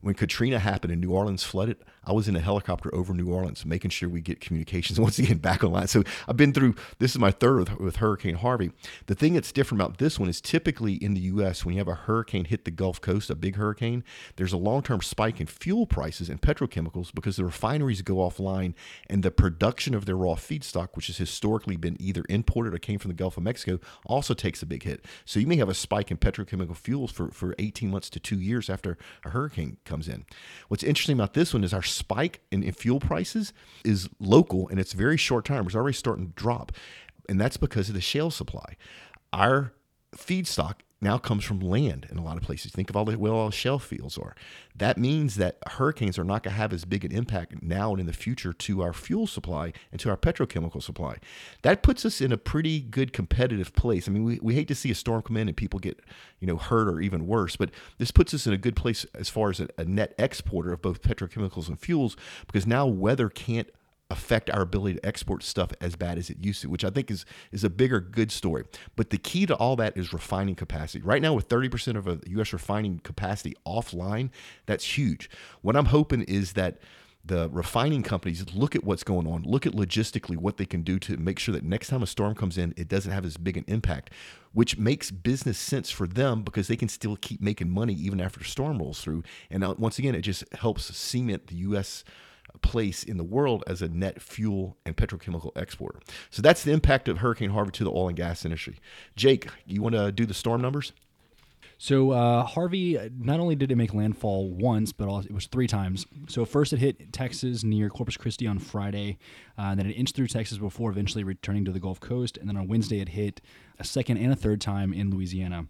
when 0.00 0.14
Katrina 0.14 0.58
happened 0.58 0.92
and 0.92 1.00
New 1.00 1.12
Orleans 1.12 1.42
flooded, 1.42 1.78
I 2.04 2.12
was 2.12 2.28
in 2.28 2.36
a 2.36 2.40
helicopter 2.40 2.94
over 2.94 3.12
New 3.12 3.28
Orleans 3.28 3.66
making 3.66 3.90
sure 3.90 4.08
we 4.08 4.20
get 4.20 4.40
communications 4.40 5.00
once 5.06 5.18
again 5.18 5.38
back 5.38 5.64
online. 5.64 5.88
So 5.88 6.04
I've 6.28 6.36
been 6.36 6.52
through 6.52 6.76
this 6.98 7.12
is 7.12 7.18
my 7.18 7.32
third 7.32 7.58
with, 7.58 7.80
with, 7.80 7.96
Hurricane 7.96 8.36
Harvey. 8.36 8.70
The 9.06 9.14
thing 9.14 9.34
that's 9.34 9.50
different 9.50 9.80
about 9.80 9.98
this 9.98 10.18
one 10.18 10.28
is 10.28 10.40
typically 10.40 10.94
in 10.94 11.14
the 11.14 11.20
U.S. 11.20 11.64
when 11.64 11.74
you 11.74 11.80
have 11.80 11.88
a 11.88 11.94
hurricane 11.94 12.44
hit 12.44 12.64
the 12.64 12.70
Gulf 12.70 13.00
Coast, 13.00 13.30
a 13.30 13.34
big 13.34 13.56
hurricane, 13.56 14.04
there's 14.36 14.52
a 14.52 14.58
long-term 14.58 15.00
spike 15.00 15.40
in 15.40 15.46
fuel 15.46 15.86
prices 15.86 16.28
and 16.28 16.40
petrochemicals 16.40 17.12
because 17.14 17.36
the 17.36 17.44
refineries 17.44 18.02
go 18.02 18.16
offline 18.16 18.74
and 19.08 19.22
the 19.22 19.30
production 19.30 19.94
of 19.94 20.04
their 20.04 20.16
raw 20.16 20.34
feedstock, 20.34 20.90
which 20.94 21.08
has 21.08 21.16
historically 21.16 21.76
been 21.76 21.96
either 21.98 22.24
imported 22.28 22.74
or 22.74 22.78
came 22.78 22.98
from 22.98 23.08
the 23.08 23.14
Gulf 23.14 23.36
of 23.36 23.42
Mexico, 23.42 23.80
also 24.04 24.34
takes 24.34 24.62
a 24.62 24.66
big 24.66 24.84
hit. 24.84 25.04
So 25.24 25.40
you 25.40 25.46
may 25.46 25.56
have 25.56 25.68
a 25.68 25.74
spike 25.74 26.10
in 26.10 26.18
petrochemical 26.18 26.76
fuels 26.76 27.10
for, 27.10 27.30
for 27.30 27.54
18 27.58 27.90
months 27.90 28.10
to 28.10 28.20
two 28.20 28.38
years 28.38 28.70
after 28.70 28.98
a 29.24 29.30
hurricane 29.30 29.78
comes 29.86 30.08
in. 30.08 30.24
What's 30.68 30.82
interesting 30.82 31.14
about 31.14 31.34
this 31.34 31.54
one 31.54 31.64
is 31.64 31.72
our 31.72 31.82
spike 31.82 32.40
in, 32.50 32.62
in 32.62 32.72
fuel 32.72 33.00
prices 33.00 33.52
is 33.84 34.08
local 34.20 34.68
and 34.68 34.78
it's 34.78 34.92
very 34.92 35.16
short 35.16 35.44
term. 35.44 35.66
It's 35.66 35.74
already 35.74 35.96
starting 35.96 36.26
to 36.26 36.32
drop. 36.32 36.72
And 37.28 37.40
that's 37.40 37.56
because 37.56 37.88
of 37.88 37.94
the 37.94 38.00
shale 38.00 38.30
supply. 38.30 38.76
Our 39.32 39.72
feedstock 40.14 40.76
now 41.00 41.18
comes 41.18 41.44
from 41.44 41.60
land 41.60 42.06
in 42.10 42.16
a 42.16 42.24
lot 42.24 42.38
of 42.38 42.42
places. 42.42 42.72
Think 42.72 42.88
of 42.88 42.96
all 42.96 43.04
the 43.04 43.18
well 43.18 43.34
all 43.34 43.50
shale 43.50 43.78
fields 43.78 44.16
are. 44.16 44.34
That 44.74 44.96
means 44.96 45.36
that 45.36 45.58
hurricanes 45.66 46.18
are 46.18 46.24
not 46.24 46.42
going 46.42 46.54
to 46.54 46.58
have 46.58 46.72
as 46.72 46.84
big 46.86 47.04
an 47.04 47.12
impact 47.12 47.62
now 47.62 47.90
and 47.90 48.00
in 48.00 48.06
the 48.06 48.14
future 48.14 48.52
to 48.54 48.82
our 48.82 48.94
fuel 48.94 49.26
supply 49.26 49.72
and 49.92 50.00
to 50.00 50.08
our 50.08 50.16
petrochemical 50.16 50.82
supply. 50.82 51.18
That 51.62 51.82
puts 51.82 52.06
us 52.06 52.20
in 52.20 52.32
a 52.32 52.38
pretty 52.38 52.80
good 52.80 53.12
competitive 53.12 53.74
place. 53.74 54.08
I 54.08 54.10
mean, 54.10 54.24
we, 54.24 54.38
we 54.42 54.54
hate 54.54 54.68
to 54.68 54.74
see 54.74 54.90
a 54.90 54.94
storm 54.94 55.22
come 55.22 55.36
in 55.36 55.48
and 55.48 55.56
people 55.56 55.80
get, 55.80 56.00
you 56.40 56.46
know, 56.46 56.56
hurt 56.56 56.88
or 56.88 57.00
even 57.00 57.26
worse, 57.26 57.56
but 57.56 57.70
this 57.98 58.10
puts 58.10 58.32
us 58.32 58.46
in 58.46 58.54
a 58.54 58.58
good 58.58 58.76
place 58.76 59.04
as 59.14 59.28
far 59.28 59.50
as 59.50 59.60
a, 59.60 59.68
a 59.76 59.84
net 59.84 60.14
exporter 60.18 60.72
of 60.72 60.80
both 60.80 61.02
petrochemicals 61.02 61.68
and 61.68 61.78
fuels 61.78 62.16
because 62.46 62.66
now 62.66 62.86
weather 62.86 63.28
can't 63.28 63.68
affect 64.10 64.50
our 64.50 64.62
ability 64.62 64.94
to 64.98 65.06
export 65.06 65.42
stuff 65.42 65.72
as 65.80 65.96
bad 65.96 66.16
as 66.18 66.30
it 66.30 66.38
used 66.40 66.62
to, 66.62 66.68
which 66.68 66.84
I 66.84 66.90
think 66.90 67.10
is 67.10 67.24
is 67.50 67.64
a 67.64 67.70
bigger 67.70 68.00
good 68.00 68.30
story. 68.30 68.64
But 68.94 69.10
the 69.10 69.18
key 69.18 69.46
to 69.46 69.54
all 69.56 69.76
that 69.76 69.96
is 69.96 70.12
refining 70.12 70.54
capacity. 70.54 71.02
Right 71.02 71.22
now, 71.22 71.34
with 71.34 71.48
30% 71.48 71.96
of 71.96 72.06
a 72.06 72.20
U.S. 72.28 72.52
refining 72.52 73.00
capacity 73.00 73.56
offline, 73.66 74.30
that's 74.66 74.96
huge. 74.96 75.28
What 75.62 75.76
I'm 75.76 75.86
hoping 75.86 76.22
is 76.22 76.52
that 76.52 76.78
the 77.24 77.50
refining 77.50 78.04
companies 78.04 78.44
look 78.54 78.76
at 78.76 78.84
what's 78.84 79.02
going 79.02 79.26
on, 79.26 79.42
look 79.42 79.66
at 79.66 79.72
logistically 79.72 80.36
what 80.36 80.58
they 80.58 80.64
can 80.64 80.82
do 80.82 81.00
to 81.00 81.16
make 81.16 81.40
sure 81.40 81.52
that 81.52 81.64
next 81.64 81.88
time 81.88 82.00
a 82.00 82.06
storm 82.06 82.36
comes 82.36 82.56
in, 82.56 82.72
it 82.76 82.86
doesn't 82.86 83.10
have 83.10 83.24
as 83.24 83.36
big 83.36 83.56
an 83.56 83.64
impact, 83.66 84.10
which 84.52 84.78
makes 84.78 85.10
business 85.10 85.58
sense 85.58 85.90
for 85.90 86.06
them 86.06 86.42
because 86.42 86.68
they 86.68 86.76
can 86.76 86.88
still 86.88 87.16
keep 87.16 87.40
making 87.40 87.68
money 87.68 87.94
even 87.94 88.20
after 88.20 88.38
the 88.38 88.44
storm 88.44 88.78
rolls 88.78 89.00
through. 89.00 89.24
And 89.50 89.64
uh, 89.64 89.74
once 89.76 89.98
again, 89.98 90.14
it 90.14 90.20
just 90.20 90.44
helps 90.54 90.84
cement 90.96 91.48
the 91.48 91.56
U.S 91.56 92.04
place 92.62 93.02
in 93.02 93.16
the 93.16 93.24
world 93.24 93.64
as 93.66 93.82
a 93.82 93.88
net 93.88 94.20
fuel 94.20 94.76
and 94.84 94.96
petrochemical 94.96 95.56
exporter. 95.56 96.00
So 96.30 96.42
that's 96.42 96.62
the 96.62 96.72
impact 96.72 97.08
of 97.08 97.18
Hurricane 97.18 97.50
Harvey 97.50 97.72
to 97.72 97.84
the 97.84 97.90
oil 97.90 98.08
and 98.08 98.16
gas 98.16 98.44
industry. 98.44 98.78
Jake, 99.16 99.48
you 99.64 99.82
want 99.82 99.94
to 99.94 100.12
do 100.12 100.26
the 100.26 100.34
storm 100.34 100.60
numbers? 100.60 100.92
So 101.78 102.12
uh, 102.12 102.44
Harvey, 102.44 102.98
not 103.18 103.38
only 103.38 103.54
did 103.54 103.70
it 103.70 103.76
make 103.76 103.92
landfall 103.92 104.50
once, 104.50 104.92
but 104.92 105.08
also, 105.08 105.28
it 105.28 105.34
was 105.34 105.46
three 105.46 105.66
times. 105.66 106.06
So 106.26 106.44
first 106.46 106.72
it 106.72 106.78
hit 106.78 107.12
Texas 107.12 107.64
near 107.64 107.90
Corpus 107.90 108.16
Christi 108.16 108.46
on 108.46 108.58
Friday, 108.58 109.18
uh, 109.58 109.74
then 109.74 109.86
it 109.86 109.92
inched 109.92 110.16
through 110.16 110.28
Texas 110.28 110.56
before 110.56 110.90
eventually 110.90 111.22
returning 111.22 111.66
to 111.66 111.72
the 111.72 111.80
Gulf 111.80 112.00
Coast, 112.00 112.38
and 112.38 112.48
then 112.48 112.56
on 112.56 112.66
Wednesday 112.66 113.00
it 113.00 113.10
hit 113.10 113.42
a 113.78 113.84
second 113.84 114.16
and 114.16 114.32
a 114.32 114.36
third 114.36 114.60
time 114.60 114.94
in 114.94 115.10
Louisiana. 115.10 115.66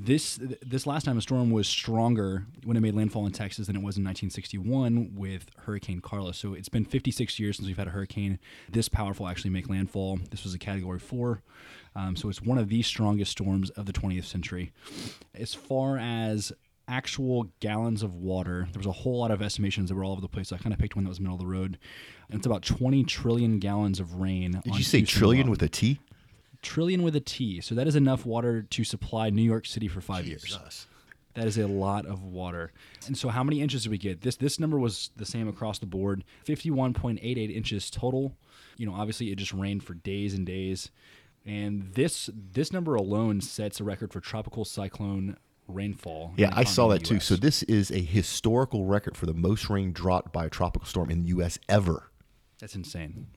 This 0.00 0.38
this 0.64 0.86
last 0.86 1.04
time 1.04 1.18
a 1.18 1.20
storm 1.20 1.50
was 1.50 1.66
stronger 1.66 2.46
when 2.62 2.76
it 2.76 2.80
made 2.80 2.94
landfall 2.94 3.26
in 3.26 3.32
Texas 3.32 3.66
than 3.66 3.74
it 3.74 3.80
was 3.80 3.96
in 3.96 4.04
1961 4.04 5.10
with 5.16 5.50
Hurricane 5.56 6.00
Carla. 6.00 6.34
So 6.34 6.54
it's 6.54 6.68
been 6.68 6.84
56 6.84 7.40
years 7.40 7.56
since 7.56 7.66
we've 7.66 7.76
had 7.76 7.88
a 7.88 7.90
hurricane 7.90 8.38
this 8.70 8.88
powerful 8.88 9.26
actually 9.26 9.50
make 9.50 9.68
landfall. 9.68 10.20
This 10.30 10.44
was 10.44 10.54
a 10.54 10.58
Category 10.58 11.00
Four, 11.00 11.42
um, 11.96 12.14
so 12.14 12.28
it's 12.28 12.40
one 12.40 12.58
of 12.58 12.68
the 12.68 12.80
strongest 12.82 13.32
storms 13.32 13.70
of 13.70 13.86
the 13.86 13.92
20th 13.92 14.26
century. 14.26 14.70
As 15.34 15.52
far 15.52 15.98
as 15.98 16.52
actual 16.86 17.48
gallons 17.60 18.02
of 18.02 18.14
water. 18.14 18.66
There 18.72 18.78
was 18.78 18.86
a 18.86 18.92
whole 18.92 19.18
lot 19.18 19.30
of 19.30 19.42
estimations 19.42 19.90
that 19.90 19.94
were 19.94 20.04
all 20.04 20.12
over 20.12 20.22
the 20.22 20.28
place. 20.28 20.48
So 20.48 20.56
I 20.56 20.58
kind 20.58 20.72
of 20.72 20.78
picked 20.78 20.96
one 20.96 21.04
that 21.04 21.10
was 21.10 21.20
middle 21.20 21.34
of 21.34 21.40
the 21.40 21.46
road. 21.46 21.78
And 22.30 22.38
it's 22.38 22.46
about 22.46 22.62
20 22.62 23.04
trillion 23.04 23.58
gallons 23.58 24.00
of 24.00 24.14
rain. 24.14 24.52
Did 24.64 24.76
you 24.76 24.82
say 24.82 24.98
Houston 24.98 25.18
trillion 25.18 25.42
alone. 25.42 25.50
with 25.50 25.62
a 25.62 25.68
T? 25.68 26.00
Trillion 26.62 27.02
with 27.02 27.16
a 27.16 27.20
T. 27.20 27.60
So 27.60 27.74
that 27.74 27.86
is 27.86 27.96
enough 27.96 28.26
water 28.26 28.62
to 28.62 28.84
supply 28.84 29.30
New 29.30 29.42
York 29.42 29.66
City 29.66 29.88
for 29.88 30.00
five 30.00 30.24
Jesus. 30.24 30.50
years. 30.50 30.86
That 31.34 31.46
is 31.46 31.56
a 31.56 31.68
lot 31.68 32.04
of 32.06 32.24
water. 32.24 32.72
And 33.06 33.16
so 33.16 33.28
how 33.28 33.44
many 33.44 33.60
inches 33.60 33.84
did 33.84 33.90
we 33.90 33.98
get? 33.98 34.22
This 34.22 34.36
this 34.36 34.58
number 34.58 34.78
was 34.78 35.10
the 35.16 35.26
same 35.26 35.46
across 35.46 35.78
the 35.78 35.86
board. 35.86 36.24
51.88 36.44 37.54
inches 37.54 37.90
total. 37.90 38.36
You 38.76 38.86
know, 38.86 38.94
obviously 38.94 39.30
it 39.30 39.36
just 39.36 39.52
rained 39.52 39.84
for 39.84 39.94
days 39.94 40.34
and 40.34 40.44
days. 40.44 40.90
And 41.46 41.94
this 41.94 42.28
this 42.34 42.72
number 42.72 42.96
alone 42.96 43.40
sets 43.40 43.78
a 43.78 43.84
record 43.84 44.12
for 44.12 44.20
tropical 44.20 44.64
cyclone 44.64 45.36
rainfall. 45.68 46.34
Yeah, 46.36 46.50
I 46.52 46.64
saw 46.64 46.88
that 46.88 47.04
too. 47.04 47.20
So 47.20 47.36
this 47.36 47.62
is 47.64 47.90
a 47.90 48.00
historical 48.00 48.86
record 48.86 49.16
for 49.16 49.26
the 49.26 49.34
most 49.34 49.70
rain 49.70 49.92
dropped 49.92 50.32
by 50.32 50.46
a 50.46 50.50
tropical 50.50 50.86
storm 50.88 51.10
in 51.10 51.22
the 51.22 51.28
US 51.28 51.58
ever. 51.68 52.10
That's 52.58 52.74
insane. 52.74 53.28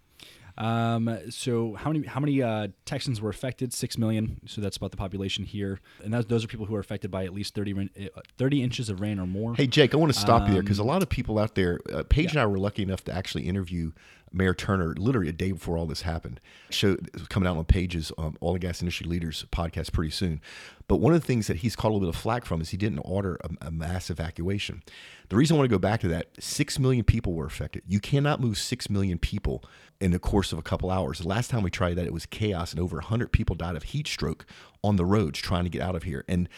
Um, 0.58 1.20
so 1.30 1.76
how 1.76 1.92
many 1.92 2.08
how 2.08 2.20
many 2.20 2.42
uh, 2.42 2.68
Texans 2.86 3.22
were 3.22 3.30
affected? 3.30 3.74
Six 3.74 3.98
million. 3.98 4.40
So 4.46 4.62
that's 4.62 4.78
about 4.78 4.92
the 4.92 4.98
population 4.98 5.46
here, 5.46 5.80
and 6.04 6.14
that, 6.14 6.30
those 6.30 6.44
are 6.44 6.48
people 6.48 6.66
who 6.66 6.76
are 6.76 6.80
affected 6.80 7.12
by 7.12 7.26
at 7.26 7.34
least 7.34 7.56
30, 7.56 7.90
uh, 8.16 8.22
30 8.38 8.64
inches 8.64 8.90
of 8.90 9.02
rain 9.02 9.20
or 9.20 9.28
more. 9.28 9.56
Hey 9.56 9.68
Jake, 9.68 9.94
I 9.94 9.98
want 9.98 10.14
to 10.14 10.20
stop 10.20 10.44
um, 10.44 10.48
you 10.48 10.54
there 10.54 10.64
because 10.64 10.80
a 10.80 10.84
lot 10.84 11.02
of 11.02 11.10
people 11.10 11.40
out 11.40 11.56
there. 11.56 11.80
Uh, 11.92 12.04
Paige 12.04 12.26
yeah. 12.26 12.32
and 12.32 12.40
I 12.42 12.46
were 12.46 12.60
lucky 12.60 12.84
enough 12.84 13.04
to 13.06 13.14
actually 13.14 13.48
interview 13.48 13.92
Mayor 14.34 14.54
Turner 14.54 14.94
literally 14.96 15.30
a 15.30 15.34
day 15.34 15.52
before 15.52 15.78
all 15.78 15.86
this 15.86 16.04
happened. 16.04 16.40
Show 16.70 16.98
coming 17.30 17.48
out 17.48 17.58
on 17.58 17.66
Paige's 17.66 18.12
um, 18.18 18.38
Oil 18.42 18.54
and 18.54 18.62
Gas 18.62 18.82
Industry 18.82 19.08
Leaders 19.08 19.46
podcast 19.52 19.92
pretty 19.92 20.12
soon. 20.12 20.42
But 20.88 20.98
one 20.98 21.14
of 21.14 21.22
the 21.22 21.28
things 21.28 21.48
that 21.48 21.58
he's 21.58 21.76
caught 21.76 21.90
a 21.90 21.94
little 21.94 22.08
bit 22.08 22.16
of 22.16 22.22
flack 22.22 22.46
from 22.46 22.62
is 22.62 22.70
he 22.70 22.78
didn't 22.78 23.00
order 23.00 23.40
a, 23.44 23.68
a 23.68 23.72
mass 23.72 24.10
evacuation. 24.10 24.84
The 25.30 25.36
reason 25.36 25.56
I 25.56 25.60
want 25.60 25.70
to 25.70 25.76
go 25.76 25.80
back 25.80 26.02
to 26.02 26.08
that, 26.10 26.28
six 26.40 26.80
million 26.80 27.04
people 27.04 27.34
were 27.34 27.46
affected. 27.46 27.84
You 27.88 28.00
cannot 28.00 28.42
move 28.42 28.58
six 28.58 28.90
million 28.90 29.18
people 29.18 29.64
in 30.00 30.12
the 30.12 30.20
course 30.20 30.52
of 30.52 30.60
a 30.60 30.64
couple 30.64 30.90
hours. 30.90 31.20
The 31.20 31.28
last 31.28 31.50
time 31.50 31.64
we 31.64 31.70
tried 31.70 31.96
that, 31.96 32.06
it 32.06 32.14
was 32.14 32.26
chaos, 32.26 32.72
and 32.72 32.80
over 32.80 32.98
100 32.98 33.32
people 33.32 33.56
died 33.56 33.76
of 33.76 33.84
heat 33.84 34.08
stroke 34.08 34.46
on 34.84 34.96
the 34.96 35.06
roads 35.06 35.40
trying 35.40 35.64
to 35.64 35.70
get 35.70 35.82
out 35.82 35.96
of 35.96 36.04
here. 36.04 36.26
And 36.28 36.50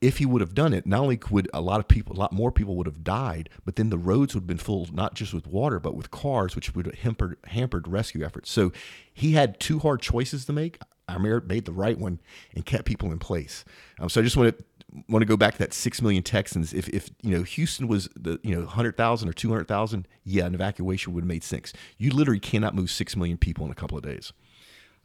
if 0.00 0.18
he 0.18 0.26
would 0.26 0.40
have 0.40 0.54
done 0.54 0.72
it, 0.72 0.86
not 0.86 1.00
only 1.00 1.18
would 1.30 1.48
a 1.54 1.60
lot 1.60 1.80
of 1.80 1.88
people, 1.88 2.14
a 2.16 2.18
lot 2.18 2.32
more 2.32 2.52
people 2.52 2.76
would 2.76 2.86
have 2.86 3.02
died, 3.02 3.48
but 3.64 3.76
then 3.76 3.90
the 3.90 3.98
roads 3.98 4.34
would 4.34 4.42
have 4.42 4.46
been 4.46 4.58
full 4.58 4.88
not 4.92 5.14
just 5.14 5.32
with 5.32 5.46
water, 5.46 5.80
but 5.80 5.94
with 5.94 6.10
cars, 6.10 6.54
which 6.54 6.74
would 6.74 6.86
have 6.86 6.94
hampered, 6.96 7.36
hampered 7.44 7.88
rescue 7.88 8.24
efforts. 8.24 8.50
So 8.50 8.72
he 9.12 9.32
had 9.32 9.58
two 9.58 9.78
hard 9.78 10.00
choices 10.00 10.44
to 10.46 10.52
make. 10.52 10.78
Amir 11.08 11.40
made 11.40 11.64
the 11.66 11.72
right 11.72 11.98
one 11.98 12.20
and 12.54 12.66
kept 12.66 12.84
people 12.84 13.12
in 13.12 13.18
place. 13.18 13.64
Um, 14.00 14.08
so 14.08 14.20
I 14.20 14.24
just 14.24 14.36
want 14.36 14.58
to 14.58 14.64
want 15.08 15.22
to 15.22 15.26
go 15.26 15.36
back 15.36 15.52
to 15.54 15.58
that 15.58 15.72
six 15.72 16.00
million 16.02 16.22
Texans. 16.22 16.72
If 16.72 16.88
if 16.88 17.10
you 17.22 17.36
know 17.36 17.42
Houston 17.42 17.86
was 17.86 18.08
the 18.16 18.40
you 18.42 18.54
know 18.54 18.66
hundred 18.66 18.96
thousand 18.96 19.28
or 19.28 19.32
two 19.32 19.48
hundred 19.48 19.68
thousand, 19.68 20.08
yeah, 20.24 20.46
an 20.46 20.54
evacuation 20.54 21.12
would 21.12 21.22
have 21.22 21.28
made 21.28 21.44
sense. 21.44 21.72
You 21.98 22.10
literally 22.10 22.40
cannot 22.40 22.74
move 22.74 22.90
six 22.90 23.16
million 23.16 23.36
people 23.36 23.64
in 23.64 23.70
a 23.70 23.74
couple 23.74 23.96
of 23.96 24.04
days. 24.04 24.32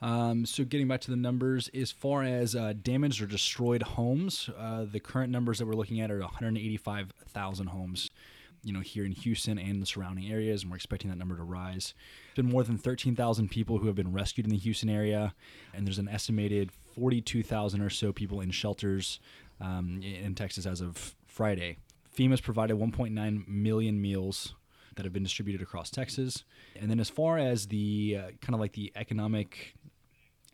Um, 0.01 0.46
so 0.46 0.63
getting 0.63 0.88
back 0.88 1.01
to 1.01 1.12
the 1.12 1.17
numbers, 1.17 1.70
as 1.74 1.91
far 1.91 2.24
as 2.24 2.55
uh, 2.55 2.74
damaged 2.81 3.22
or 3.22 3.27
destroyed 3.27 3.84
homes, 3.84 4.50
uh, 4.58 4.86
the 4.91 5.00
current 5.00 5.31
numbers 5.31 5.60
that 5.60 5.67
we're 5.67 5.75
looking 5.75 6.01
at 6.01 6.10
are 6.10 6.20
185,000 6.20 7.67
homes. 7.67 8.10
You 8.63 8.74
know, 8.74 8.79
here 8.79 9.05
in 9.05 9.12
Houston 9.12 9.58
and 9.58 9.81
the 9.81 9.88
surrounding 9.88 10.31
areas, 10.31 10.62
and 10.62 10.72
we're 10.72 10.75
expecting 10.75 11.10
that 11.10 11.17
number 11.17 11.36
to 11.36 11.41
rise. 11.41 11.96
There's 12.27 12.46
been 12.46 12.51
more 12.51 12.63
than 12.63 12.77
13,000 12.77 13.50
people 13.50 13.79
who 13.79 13.88
have 13.88 13.96
been 13.96 14.13
rescued 14.13 14.46
in 14.46 14.51
the 14.51 14.58
Houston 14.58 14.88
area, 14.88 15.34
and 15.74 15.88
there's 15.88 15.98
an 15.98 16.08
estimated 16.08 16.72
42,000 16.93 17.81
or 17.81 17.89
so 17.89 18.13
people 18.13 18.39
in 18.39 18.51
shelters 18.51 19.20
um, 19.60 20.01
in 20.03 20.36
Texas 20.36 20.67
as 20.67 20.79
of 20.79 21.15
Friday. 21.25 21.77
FEMA's 22.15 22.41
provided 22.41 22.77
1.9 22.77 23.48
million 23.48 24.00
meals 24.00 24.53
that 24.96 25.05
have 25.05 25.13
been 25.13 25.24
distributed 25.24 25.62
across 25.62 25.89
Texas. 25.89 26.43
And 26.79 26.91
then 26.91 27.00
as 27.00 27.10
far 27.10 27.38
as 27.38 27.67
the 27.67 28.17
uh, 28.20 28.22
kind 28.41 28.53
of 28.53 28.60
like 28.60 28.74
the 28.74 28.91
economic 28.96 29.75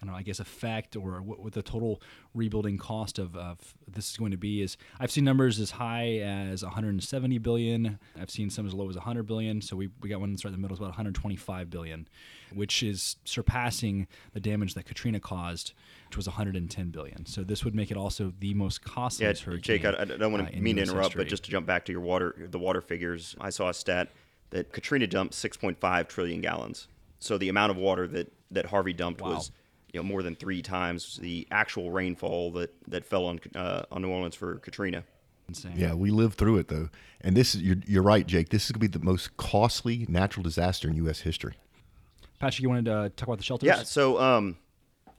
I 0.01 0.05
don't 0.05 0.13
know, 0.13 0.17
I 0.17 0.21
guess 0.21 0.39
effect 0.39 0.95
or 0.95 1.21
what, 1.21 1.39
what 1.39 1.53
the 1.53 1.63
total 1.63 2.01
rebuilding 2.35 2.77
cost 2.77 3.17
of, 3.17 3.35
of 3.35 3.73
this 3.87 4.11
is 4.11 4.17
going 4.17 4.29
to 4.29 4.37
be 4.37 4.61
is 4.61 4.77
I've 4.99 5.09
seen 5.09 5.23
numbers 5.23 5.59
as 5.59 5.71
high 5.71 6.19
as 6.19 6.63
170 6.63 7.39
billion. 7.39 7.97
I've 8.19 8.29
seen 8.29 8.51
some 8.51 8.67
as 8.67 8.75
low 8.75 8.87
as 8.89 8.95
100 8.95 9.23
billion. 9.23 9.61
So 9.61 9.75
we, 9.75 9.89
we 10.01 10.09
got 10.09 10.19
one 10.19 10.31
that's 10.31 10.45
right 10.45 10.49
in 10.49 10.53
the 10.53 10.61
middle, 10.61 10.75
it's 10.75 10.79
about 10.79 10.89
125 10.89 11.69
billion, 11.71 12.07
which 12.53 12.83
is 12.83 13.15
surpassing 13.25 14.07
the 14.33 14.39
damage 14.39 14.75
that 14.75 14.85
Katrina 14.85 15.19
caused, 15.19 15.73
which 16.09 16.17
was 16.17 16.27
110 16.27 16.89
billion. 16.89 17.25
So 17.25 17.43
this 17.43 17.65
would 17.65 17.73
make 17.73 17.89
it 17.89 17.97
also 17.97 18.33
the 18.39 18.53
most 18.53 18.83
costly 18.83 19.25
yeah, 19.25 19.33
hurricane. 19.33 19.61
Jake, 19.81 19.85
I, 19.85 19.99
I 19.99 20.05
don't 20.05 20.31
want 20.31 20.47
to 20.47 20.55
uh, 20.55 20.61
mean 20.61 20.75
to 20.75 20.83
interrupt, 20.83 21.07
history. 21.07 21.23
but 21.23 21.29
just 21.29 21.43
to 21.45 21.51
jump 21.51 21.65
back 21.65 21.85
to 21.85 21.91
your 21.91 22.01
water, 22.01 22.35
the 22.37 22.59
water 22.59 22.81
figures, 22.81 23.35
I 23.41 23.49
saw 23.49 23.69
a 23.69 23.73
stat 23.73 24.09
that 24.51 24.71
Katrina 24.71 25.07
dumped 25.07 25.33
6.5 25.33 26.07
trillion 26.07 26.41
gallons. 26.41 26.87
So 27.19 27.37
the 27.39 27.49
amount 27.49 27.71
of 27.71 27.77
water 27.77 28.07
that, 28.09 28.31
that 28.51 28.67
Harvey 28.67 28.93
dumped 28.93 29.21
Wow. 29.21 29.35
was 29.35 29.51
you 29.93 29.99
know 29.99 30.03
more 30.03 30.23
than 30.23 30.35
three 30.35 30.61
times 30.61 31.17
the 31.21 31.47
actual 31.51 31.91
rainfall 31.91 32.51
that, 32.51 32.73
that 32.87 33.05
fell 33.05 33.25
on 33.25 33.39
uh, 33.55 33.83
on 33.91 34.01
New 34.01 34.09
Orleans 34.09 34.35
for 34.35 34.55
Katrina. 34.59 35.03
Insane. 35.47 35.73
Yeah, 35.77 35.93
we 35.93 36.11
lived 36.11 36.37
through 36.37 36.57
it 36.57 36.67
though, 36.67 36.89
and 37.21 37.35
this 37.35 37.55
is 37.55 37.61
you're, 37.61 37.77
you're 37.85 38.03
right, 38.03 38.27
Jake. 38.27 38.49
This 38.49 38.65
is 38.65 38.71
going 38.71 38.81
to 38.81 38.89
be 38.89 38.99
the 38.99 39.05
most 39.05 39.37
costly 39.37 40.05
natural 40.09 40.43
disaster 40.43 40.89
in 40.89 40.95
U.S. 40.97 41.21
history. 41.21 41.55
Patrick, 42.39 42.61
you 42.61 42.69
wanted 42.69 42.85
to 42.85 43.11
talk 43.15 43.27
about 43.27 43.37
the 43.37 43.43
shelters? 43.43 43.67
Yeah. 43.67 43.83
So 43.83 44.19
um, 44.19 44.57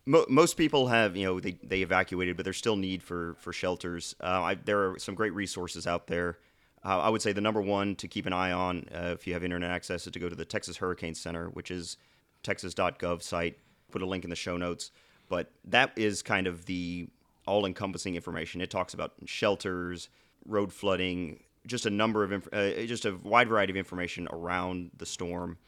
mo- 0.07 0.27
most 0.29 0.57
people 0.57 0.89
have 0.89 1.17
you 1.17 1.25
know 1.25 1.41
they, 1.41 1.53
they 1.63 1.81
evacuated, 1.81 2.37
but 2.37 2.45
there's 2.45 2.59
still 2.59 2.77
need 2.77 3.03
for 3.03 3.37
for 3.39 3.53
shelters. 3.53 4.15
Uh, 4.21 4.43
I, 4.43 4.55
there 4.55 4.91
are 4.91 4.99
some 4.99 5.15
great 5.15 5.35
resources 5.35 5.87
out 5.87 6.09
there. 6.09 6.39
Uh, 6.85 6.99
I 7.01 7.09
would 7.09 7.23
say 7.23 7.33
the 7.33 7.41
number 7.41 7.61
one 7.61 7.97
to 7.97 8.09
keep 8.09 8.27
an 8.27 8.33
eye 8.33 8.53
on 8.53 8.87
uh, 8.95 9.11
if 9.15 9.27
you 9.27 9.33
have 9.33 9.43
internet 9.43 9.71
access 9.71 10.07
is 10.07 10.13
to 10.13 10.19
go 10.19 10.29
to 10.29 10.37
the 10.37 10.45
Texas 10.45 10.77
Hurricane 10.77 11.15
Center, 11.15 11.49
which 11.49 11.71
is 11.71 11.97
texas.gov 12.43 13.23
site. 13.23 13.59
Put 13.91 14.03
a 14.03 14.07
link 14.07 14.25
in 14.25 14.31
the 14.31 14.37
show 14.37 14.57
notes. 14.57 14.91
But 15.29 15.51
that 15.65 15.93
is 15.97 16.23
kind 16.23 16.47
of 16.47 16.67
the 16.67 17.09
all 17.47 17.67
encompassing 17.67 18.15
information. 18.15 18.61
It 18.61 18.71
talks 18.71 18.95
about 18.95 19.13
shelters, 19.25 20.09
road 20.47 20.73
flooding, 20.73 21.43
just 21.67 21.87
a 21.87 21.91
number 21.91 22.25
of, 22.25 22.33
inf- 22.33 22.49
uh, 22.53 22.71
just 22.87 23.05
a 23.05 23.17
wide 23.17 23.49
variety 23.49 23.73
of 23.73 23.77
information 23.77 24.29
around 24.31 24.91
the 24.97 25.07
storm. 25.07 25.59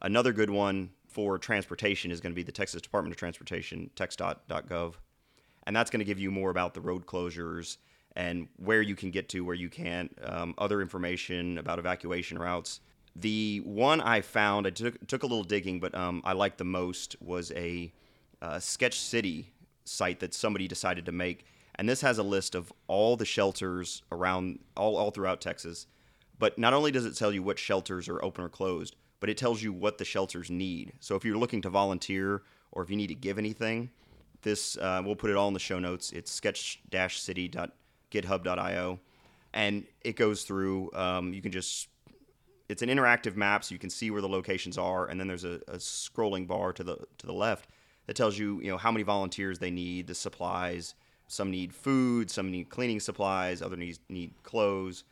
Another 0.00 0.32
good 0.32 0.50
one 0.50 0.90
for 1.06 1.38
transportation 1.38 2.10
is 2.10 2.20
going 2.20 2.32
to 2.32 2.36
be 2.36 2.42
the 2.42 2.52
Texas 2.52 2.82
Department 2.82 3.12
of 3.12 3.18
Transportation, 3.18 3.90
tex.gov. 3.96 4.94
And 5.66 5.76
that's 5.76 5.90
going 5.90 6.00
to 6.00 6.04
give 6.04 6.18
you 6.18 6.30
more 6.30 6.50
about 6.50 6.74
the 6.74 6.80
road 6.80 7.06
closures 7.06 7.78
and 8.16 8.48
where 8.56 8.82
you 8.82 8.94
can 8.94 9.10
get 9.10 9.28
to, 9.30 9.44
where 9.44 9.54
you 9.54 9.68
can't, 9.68 10.16
um, 10.22 10.54
other 10.58 10.80
information 10.80 11.58
about 11.58 11.78
evacuation 11.78 12.38
routes. 12.38 12.80
The 13.20 13.62
one 13.64 14.00
I 14.00 14.20
found, 14.20 14.66
I 14.66 14.70
took, 14.70 15.06
took 15.06 15.22
a 15.22 15.26
little 15.26 15.44
digging, 15.44 15.80
but 15.80 15.94
um, 15.94 16.20
I 16.24 16.34
liked 16.34 16.58
the 16.58 16.64
most 16.64 17.16
was 17.20 17.50
a 17.52 17.92
uh, 18.40 18.60
Sketch 18.60 19.00
City 19.00 19.52
site 19.84 20.20
that 20.20 20.34
somebody 20.34 20.68
decided 20.68 21.06
to 21.06 21.12
make. 21.12 21.44
And 21.74 21.88
this 21.88 22.02
has 22.02 22.18
a 22.18 22.22
list 22.22 22.54
of 22.54 22.72
all 22.86 23.16
the 23.16 23.24
shelters 23.24 24.02
around, 24.12 24.60
all, 24.76 24.96
all 24.96 25.10
throughout 25.10 25.40
Texas. 25.40 25.88
But 26.38 26.58
not 26.58 26.74
only 26.74 26.92
does 26.92 27.06
it 27.06 27.16
tell 27.16 27.32
you 27.32 27.42
what 27.42 27.58
shelters 27.58 28.08
are 28.08 28.22
open 28.22 28.44
or 28.44 28.48
closed, 28.48 28.94
but 29.18 29.28
it 29.28 29.36
tells 29.36 29.60
you 29.62 29.72
what 29.72 29.98
the 29.98 30.04
shelters 30.04 30.48
need. 30.50 30.92
So 31.00 31.16
if 31.16 31.24
you're 31.24 31.36
looking 31.36 31.62
to 31.62 31.70
volunteer 31.70 32.42
or 32.70 32.84
if 32.84 32.90
you 32.90 32.96
need 32.96 33.08
to 33.08 33.16
give 33.16 33.38
anything, 33.38 33.90
this 34.42 34.76
uh, 34.76 35.02
we'll 35.04 35.16
put 35.16 35.30
it 35.30 35.36
all 35.36 35.48
in 35.48 35.54
the 35.54 35.60
show 35.60 35.80
notes. 35.80 36.12
It's 36.12 36.30
sketch-city.github.io, 36.30 39.00
and 39.52 39.84
it 40.02 40.14
goes 40.14 40.44
through. 40.44 40.92
Um, 40.94 41.34
you 41.34 41.42
can 41.42 41.50
just 41.50 41.88
it's 42.68 42.82
an 42.82 42.88
interactive 42.88 43.34
map, 43.34 43.64
so 43.64 43.74
you 43.74 43.78
can 43.78 43.90
see 43.90 44.10
where 44.10 44.20
the 44.20 44.28
locations 44.28 44.76
are, 44.76 45.06
and 45.06 45.18
then 45.18 45.26
there's 45.26 45.44
a, 45.44 45.60
a 45.68 45.78
scrolling 45.78 46.46
bar 46.46 46.72
to 46.74 46.84
the 46.84 46.96
to 47.18 47.26
the 47.26 47.32
left 47.32 47.68
that 48.06 48.14
tells 48.14 48.38
you 48.38 48.60
you 48.60 48.70
know 48.70 48.76
how 48.76 48.92
many 48.92 49.02
volunteers 49.02 49.58
they 49.58 49.70
need, 49.70 50.06
the 50.06 50.14
supplies. 50.14 50.94
Some 51.30 51.50
need 51.50 51.74
food, 51.74 52.30
some 52.30 52.50
need 52.50 52.70
cleaning 52.70 53.00
supplies, 53.00 53.62
other 53.62 53.76
need 53.76 53.98
need 54.08 54.34
clothes. 54.42 55.04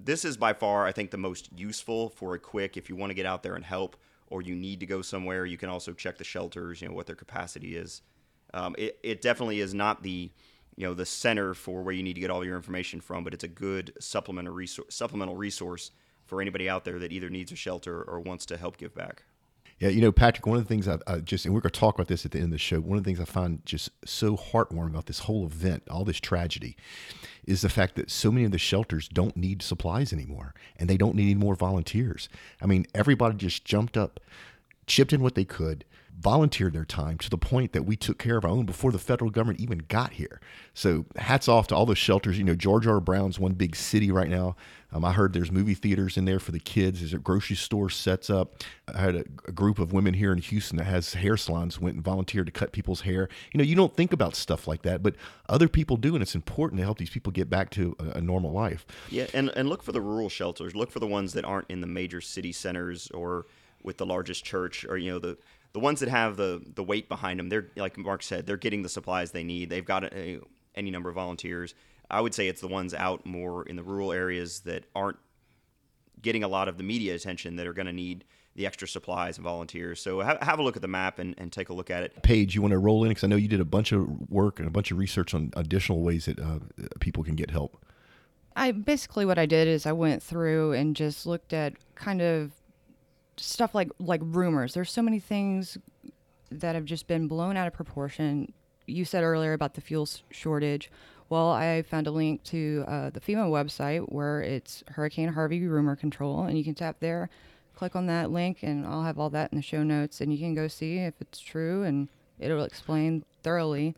This 0.00 0.24
is 0.24 0.36
by 0.36 0.52
far, 0.52 0.86
I 0.86 0.92
think, 0.92 1.10
the 1.10 1.18
most 1.18 1.48
useful 1.54 2.08
for 2.08 2.34
a 2.34 2.38
quick 2.38 2.76
if 2.76 2.88
you 2.88 2.96
want 2.96 3.10
to 3.10 3.14
get 3.14 3.26
out 3.26 3.42
there 3.42 3.54
and 3.54 3.64
help, 3.64 3.96
or 4.28 4.42
you 4.42 4.54
need 4.54 4.80
to 4.80 4.86
go 4.86 5.00
somewhere. 5.00 5.46
You 5.46 5.58
can 5.58 5.68
also 5.68 5.92
check 5.92 6.18
the 6.18 6.24
shelters, 6.24 6.80
you 6.80 6.88
know 6.88 6.94
what 6.94 7.06
their 7.06 7.16
capacity 7.16 7.76
is. 7.76 8.02
Um, 8.54 8.74
it, 8.78 8.98
it 9.02 9.22
definitely 9.22 9.60
is 9.60 9.74
not 9.74 10.02
the 10.02 10.30
you 10.76 10.86
know 10.86 10.94
the 10.94 11.06
center 11.06 11.52
for 11.52 11.82
where 11.82 11.94
you 11.94 12.02
need 12.02 12.14
to 12.14 12.20
get 12.20 12.30
all 12.30 12.44
your 12.44 12.56
information 12.56 13.02
from, 13.02 13.22
but 13.22 13.34
it's 13.34 13.44
a 13.44 13.48
good 13.48 13.92
supplemental 14.00 14.54
resource, 14.54 14.94
supplemental 14.94 15.36
resource 15.36 15.90
for 16.24 16.40
anybody 16.40 16.68
out 16.68 16.84
there 16.84 16.98
that 16.98 17.12
either 17.12 17.28
needs 17.28 17.52
a 17.52 17.56
shelter 17.56 18.02
or 18.02 18.20
wants 18.20 18.46
to 18.46 18.56
help 18.56 18.76
give 18.76 18.94
back. 18.94 19.24
Yeah, 19.78 19.88
you 19.88 20.00
know, 20.00 20.12
Patrick, 20.12 20.46
one 20.46 20.56
of 20.56 20.62
the 20.62 20.68
things 20.68 20.86
I, 20.86 20.98
I 21.08 21.18
just, 21.18 21.44
and 21.44 21.52
we're 21.52 21.60
going 21.60 21.72
to 21.72 21.80
talk 21.80 21.96
about 21.96 22.06
this 22.06 22.24
at 22.24 22.30
the 22.30 22.38
end 22.38 22.46
of 22.46 22.50
the 22.52 22.58
show. 22.58 22.78
One 22.78 22.98
of 22.98 23.02
the 23.02 23.08
things 23.08 23.18
I 23.18 23.24
find 23.24 23.66
just 23.66 23.90
so 24.04 24.36
heartwarming 24.36 24.90
about 24.90 25.06
this 25.06 25.20
whole 25.20 25.44
event, 25.44 25.82
all 25.90 26.04
this 26.04 26.20
tragedy, 26.20 26.76
is 27.44 27.62
the 27.62 27.68
fact 27.68 27.96
that 27.96 28.08
so 28.08 28.30
many 28.30 28.44
of 28.44 28.52
the 28.52 28.58
shelters 28.58 29.08
don't 29.08 29.36
need 29.36 29.60
supplies 29.60 30.12
anymore 30.12 30.54
and 30.76 30.88
they 30.88 30.96
don't 30.96 31.16
need 31.16 31.24
any 31.24 31.34
more 31.34 31.56
volunteers. 31.56 32.28
I 32.60 32.66
mean, 32.66 32.86
everybody 32.94 33.36
just 33.36 33.64
jumped 33.64 33.96
up, 33.96 34.20
chipped 34.86 35.12
in 35.12 35.20
what 35.20 35.34
they 35.34 35.44
could, 35.44 35.84
volunteered 36.18 36.72
their 36.72 36.84
time 36.84 37.18
to 37.18 37.28
the 37.28 37.38
point 37.38 37.72
that 37.72 37.84
we 37.84 37.96
took 37.96 38.18
care 38.18 38.36
of 38.36 38.44
our 38.44 38.50
own 38.50 38.64
before 38.64 38.92
the 38.92 38.98
federal 38.98 39.30
government 39.30 39.60
even 39.60 39.78
got 39.88 40.12
here. 40.12 40.40
So 40.72 41.04
hats 41.16 41.48
off 41.48 41.66
to 41.68 41.74
all 41.74 41.86
those 41.86 41.98
shelters. 41.98 42.38
You 42.38 42.44
know, 42.44 42.54
George 42.54 42.86
R. 42.86 43.00
Brown's 43.00 43.38
one 43.38 43.54
big 43.54 43.74
city 43.74 44.10
right 44.10 44.28
now. 44.28 44.54
Um, 44.92 45.04
I 45.04 45.12
heard 45.12 45.32
there's 45.32 45.50
movie 45.50 45.74
theaters 45.74 46.16
in 46.18 46.26
there 46.26 46.38
for 46.38 46.52
the 46.52 46.60
kids. 46.60 47.00
There's 47.00 47.14
a 47.14 47.18
grocery 47.18 47.56
store 47.56 47.88
sets 47.88 48.28
up. 48.28 48.62
I 48.94 49.00
had 49.00 49.16
a, 49.16 49.24
a 49.48 49.52
group 49.52 49.78
of 49.78 49.92
women 49.92 50.14
here 50.14 50.32
in 50.32 50.38
Houston 50.38 50.76
that 50.76 50.84
has 50.84 51.14
hair 51.14 51.36
salons 51.36 51.80
went 51.80 51.96
and 51.96 52.04
volunteered 52.04 52.46
to 52.46 52.52
cut 52.52 52.72
people's 52.72 53.00
hair. 53.00 53.28
You 53.52 53.58
know, 53.58 53.64
you 53.64 53.74
don't 53.74 53.96
think 53.96 54.12
about 54.12 54.36
stuff 54.36 54.68
like 54.68 54.82
that, 54.82 55.02
but 55.02 55.16
other 55.48 55.66
people 55.66 55.96
do, 55.96 56.14
and 56.14 56.22
it's 56.22 56.34
important 56.34 56.78
to 56.78 56.84
help 56.84 56.98
these 56.98 57.10
people 57.10 57.32
get 57.32 57.48
back 57.48 57.70
to 57.70 57.96
a, 57.98 58.18
a 58.18 58.20
normal 58.20 58.52
life. 58.52 58.84
Yeah, 59.10 59.26
and, 59.32 59.48
and 59.56 59.68
look 59.68 59.82
for 59.82 59.92
the 59.92 60.00
rural 60.00 60.28
shelters. 60.28 60.76
Look 60.76 60.90
for 60.90 61.00
the 61.00 61.06
ones 61.06 61.32
that 61.32 61.44
aren't 61.46 61.70
in 61.70 61.80
the 61.80 61.86
major 61.86 62.20
city 62.20 62.52
centers 62.52 63.10
or 63.12 63.46
with 63.82 63.96
the 63.96 64.06
largest 64.06 64.44
church 64.44 64.84
or, 64.84 64.98
you 64.98 65.10
know, 65.10 65.18
the 65.18 65.38
the 65.72 65.80
ones 65.80 66.00
that 66.00 66.08
have 66.08 66.36
the 66.36 66.62
the 66.74 66.82
weight 66.82 67.08
behind 67.08 67.38
them. 67.38 67.48
They're 67.48 67.68
like 67.76 67.96
Mark 67.96 68.22
said, 68.22 68.46
they're 68.46 68.56
getting 68.56 68.82
the 68.82 68.88
supplies 68.88 69.30
they 69.30 69.44
need. 69.44 69.70
They've 69.70 69.84
got 69.84 70.04
a, 70.04 70.40
any 70.74 70.90
number 70.90 71.08
of 71.08 71.14
volunteers. 71.14 71.74
I 72.10 72.20
would 72.20 72.34
say 72.34 72.48
it's 72.48 72.60
the 72.60 72.68
ones 72.68 72.92
out 72.92 73.24
more 73.24 73.64
in 73.64 73.76
the 73.76 73.82
rural 73.82 74.12
areas 74.12 74.60
that 74.60 74.84
aren't 74.94 75.18
getting 76.20 76.44
a 76.44 76.48
lot 76.48 76.68
of 76.68 76.76
the 76.76 76.84
media 76.84 77.14
attention 77.14 77.56
that 77.56 77.66
are 77.66 77.72
going 77.72 77.86
to 77.86 77.92
need 77.92 78.24
the 78.54 78.66
extra 78.66 78.86
supplies 78.86 79.38
and 79.38 79.44
volunteers. 79.44 80.00
So 80.00 80.20
have, 80.20 80.38
have 80.42 80.58
a 80.58 80.62
look 80.62 80.76
at 80.76 80.82
the 80.82 80.88
map 80.88 81.18
and, 81.18 81.34
and 81.38 81.50
take 81.50 81.70
a 81.70 81.72
look 81.72 81.90
at 81.90 82.02
it. 82.02 82.22
Paige, 82.22 82.54
you 82.54 82.60
want 82.60 82.72
to 82.72 82.78
roll 82.78 83.02
in? 83.04 83.10
Because 83.10 83.24
I 83.24 83.26
know 83.28 83.36
you 83.36 83.48
did 83.48 83.60
a 83.60 83.64
bunch 83.64 83.92
of 83.92 84.30
work 84.30 84.58
and 84.58 84.68
a 84.68 84.70
bunch 84.70 84.90
of 84.90 84.98
research 84.98 85.32
on 85.32 85.52
additional 85.56 86.02
ways 86.02 86.26
that 86.26 86.38
uh, 86.38 86.58
people 87.00 87.24
can 87.24 87.34
get 87.34 87.50
help. 87.50 87.82
I 88.54 88.72
basically 88.72 89.24
what 89.24 89.38
I 89.38 89.46
did 89.46 89.68
is 89.68 89.86
I 89.86 89.92
went 89.92 90.22
through 90.22 90.72
and 90.72 90.94
just 90.94 91.24
looked 91.24 91.54
at 91.54 91.72
kind 91.94 92.20
of 92.20 92.52
stuff 93.36 93.74
like 93.74 93.90
like 93.98 94.20
rumors. 94.24 94.74
There's 94.74 94.90
so 94.90 95.02
many 95.02 95.18
things 95.18 95.78
that 96.50 96.74
have 96.74 96.84
just 96.84 97.06
been 97.06 97.28
blown 97.28 97.56
out 97.56 97.66
of 97.66 97.72
proportion. 97.72 98.52
You 98.86 99.04
said 99.04 99.24
earlier 99.24 99.52
about 99.52 99.74
the 99.74 99.80
fuel 99.80 100.08
shortage. 100.30 100.90
Well, 101.28 101.50
I 101.50 101.80
found 101.82 102.06
a 102.06 102.10
link 102.10 102.42
to 102.44 102.84
uh, 102.86 103.10
the 103.10 103.20
FEMA 103.20 103.48
website 103.48 104.12
where 104.12 104.42
it's 104.42 104.84
Hurricane 104.88 105.30
Harvey 105.30 105.66
rumor 105.66 105.96
control, 105.96 106.42
and 106.42 106.58
you 106.58 106.64
can 106.64 106.74
tap 106.74 106.96
there, 107.00 107.30
click 107.74 107.96
on 107.96 108.06
that 108.06 108.30
link, 108.30 108.58
and 108.62 108.84
I'll 108.86 109.04
have 109.04 109.18
all 109.18 109.30
that 109.30 109.50
in 109.50 109.56
the 109.56 109.62
show 109.62 109.82
notes, 109.82 110.20
and 110.20 110.30
you 110.30 110.38
can 110.38 110.54
go 110.54 110.68
see 110.68 110.98
if 110.98 111.14
it's 111.20 111.40
true, 111.40 111.84
and 111.84 112.08
it'll 112.38 112.64
explain 112.64 113.24
thoroughly 113.42 113.94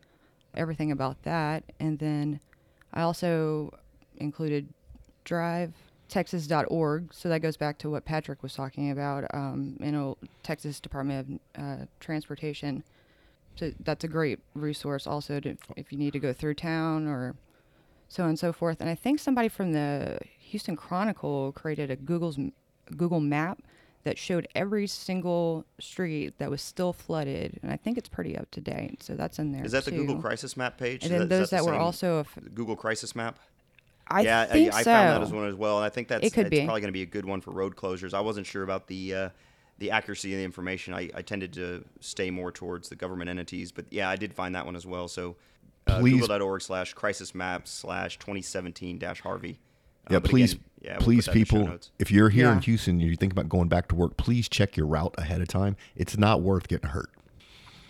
everything 0.53 0.91
about 0.91 1.23
that. 1.23 1.63
And 1.77 1.99
then 1.99 2.39
I 2.93 3.01
also 3.01 3.77
included 4.15 4.69
Drive 5.25 5.73
texas.org 6.15 7.13
so 7.13 7.27
that 7.27 7.39
goes 7.41 7.57
back 7.57 7.77
to 7.77 7.89
what 7.89 8.05
patrick 8.05 8.41
was 8.41 8.53
talking 8.53 8.89
about 8.89 9.25
um, 9.33 9.75
you 9.81 9.91
know 9.91 10.17
texas 10.43 10.79
department 10.79 11.41
of 11.57 11.61
uh, 11.61 11.85
transportation 11.99 12.85
so 13.57 13.73
that's 13.81 14.05
a 14.05 14.07
great 14.07 14.39
resource 14.53 15.05
also 15.05 15.41
to, 15.41 15.57
if 15.75 15.91
you 15.91 15.97
need 15.97 16.13
to 16.13 16.19
go 16.19 16.31
through 16.31 16.53
town 16.53 17.05
or 17.05 17.35
so 18.07 18.23
on 18.23 18.29
and 18.29 18.39
so 18.39 18.53
forth 18.53 18.79
and 18.79 18.89
i 18.89 18.95
think 18.95 19.19
somebody 19.19 19.49
from 19.49 19.73
the 19.73 20.17
houston 20.39 20.77
chronicle 20.77 21.51
created 21.51 21.91
a 21.91 21.97
google's 21.97 22.39
google 22.95 23.19
map 23.19 23.61
that 24.05 24.17
showed 24.17 24.47
every 24.55 24.87
single 24.87 25.65
street 25.81 26.33
that 26.37 26.49
was 26.49 26.61
still 26.61 26.93
flooded 26.93 27.59
and 27.61 27.73
i 27.73 27.75
think 27.75 27.97
it's 27.97 28.07
pretty 28.07 28.37
up 28.37 28.49
to 28.51 28.61
date 28.61 29.03
so 29.03 29.15
that's 29.15 29.37
in 29.37 29.51
there 29.51 29.65
Is 29.65 29.73
that 29.73 29.83
the. 29.83 29.91
Google 29.91 30.21
Crisis 30.21 30.55
Map 30.55 30.77
page? 30.77 31.03
and 31.03 31.11
Is 31.11 31.19
then 31.19 31.27
that- 31.27 31.35
is 31.35 31.39
those 31.41 31.49
that 31.49 31.57
that, 31.57 31.65
the 31.65 31.71
were 31.77 31.77
also 31.77 32.17
a 32.17 32.19
f- 32.21 32.37
Google 32.53 32.77
Crisis 32.77 33.15
Map. 33.17 33.37
I 34.07 34.21
yeah, 34.21 34.45
think 34.45 34.73
I, 34.73 34.77
I 34.77 34.81
so. 34.83 34.91
found 34.91 35.09
that 35.09 35.21
as 35.27 35.33
one 35.33 35.47
as 35.47 35.55
well. 35.55 35.77
And 35.77 35.85
I 35.85 35.89
think 35.89 36.07
that's 36.07 36.25
It 36.25 36.33
could 36.33 36.47
it's 36.47 36.51
be. 36.51 36.63
probably 36.63 36.81
going 36.81 36.89
to 36.89 36.93
be 36.93 37.01
a 37.01 37.07
good 37.07 37.25
one 37.25 37.41
for 37.41 37.51
road 37.51 37.75
closures. 37.75 38.13
I 38.13 38.21
wasn't 38.21 38.45
sure 38.45 38.63
about 38.63 38.87
the 38.87 39.15
uh, 39.15 39.29
the 39.79 39.91
accuracy 39.91 40.31
of 40.33 40.37
the 40.37 40.43
information. 40.45 40.93
I, 40.93 41.09
I 41.13 41.21
tended 41.21 41.53
to 41.53 41.83
stay 41.99 42.29
more 42.29 42.51
towards 42.51 42.89
the 42.89 42.95
government 42.95 43.29
entities, 43.29 43.71
but 43.71 43.85
yeah, 43.89 44.09
I 44.09 44.15
did 44.15 44.33
find 44.33 44.53
that 44.55 44.65
one 44.65 44.75
as 44.75 44.85
well. 44.85 45.07
So 45.07 45.35
uh, 45.87 45.99
Please- 45.99 46.21
google.org 46.21 46.61
slash 46.61 46.93
crisis 46.93 47.33
map 47.35 47.67
slash 47.67 48.17
2017 48.19 48.97
dash 48.99 49.21
Harvey. 49.21 49.59
Uh, 50.07 50.13
Yeah, 50.13 50.19
but 50.19 50.29
please, 50.29 50.53
again, 50.53 50.63
yeah, 50.81 50.91
we'll 50.97 51.01
please, 51.05 51.25
that 51.25 51.35
in 51.35 51.39
the 51.41 51.45
show 51.45 51.55
people, 51.63 51.79
if 51.99 52.11
you're 52.11 52.29
here 52.29 52.51
in 52.51 52.59
Houston 52.59 52.99
and 52.99 53.09
you 53.09 53.15
think 53.15 53.33
about 53.33 53.49
going 53.49 53.67
back 53.67 53.87
to 53.89 53.95
work, 53.95 54.17
please 54.17 54.47
check 54.47 54.77
your 54.77 54.85
route 54.85 55.15
ahead 55.17 55.41
of 55.41 55.47
time. 55.47 55.75
It's 55.95 56.15
not 56.17 56.41
worth 56.41 56.67
getting 56.67 56.89
hurt. 56.91 57.09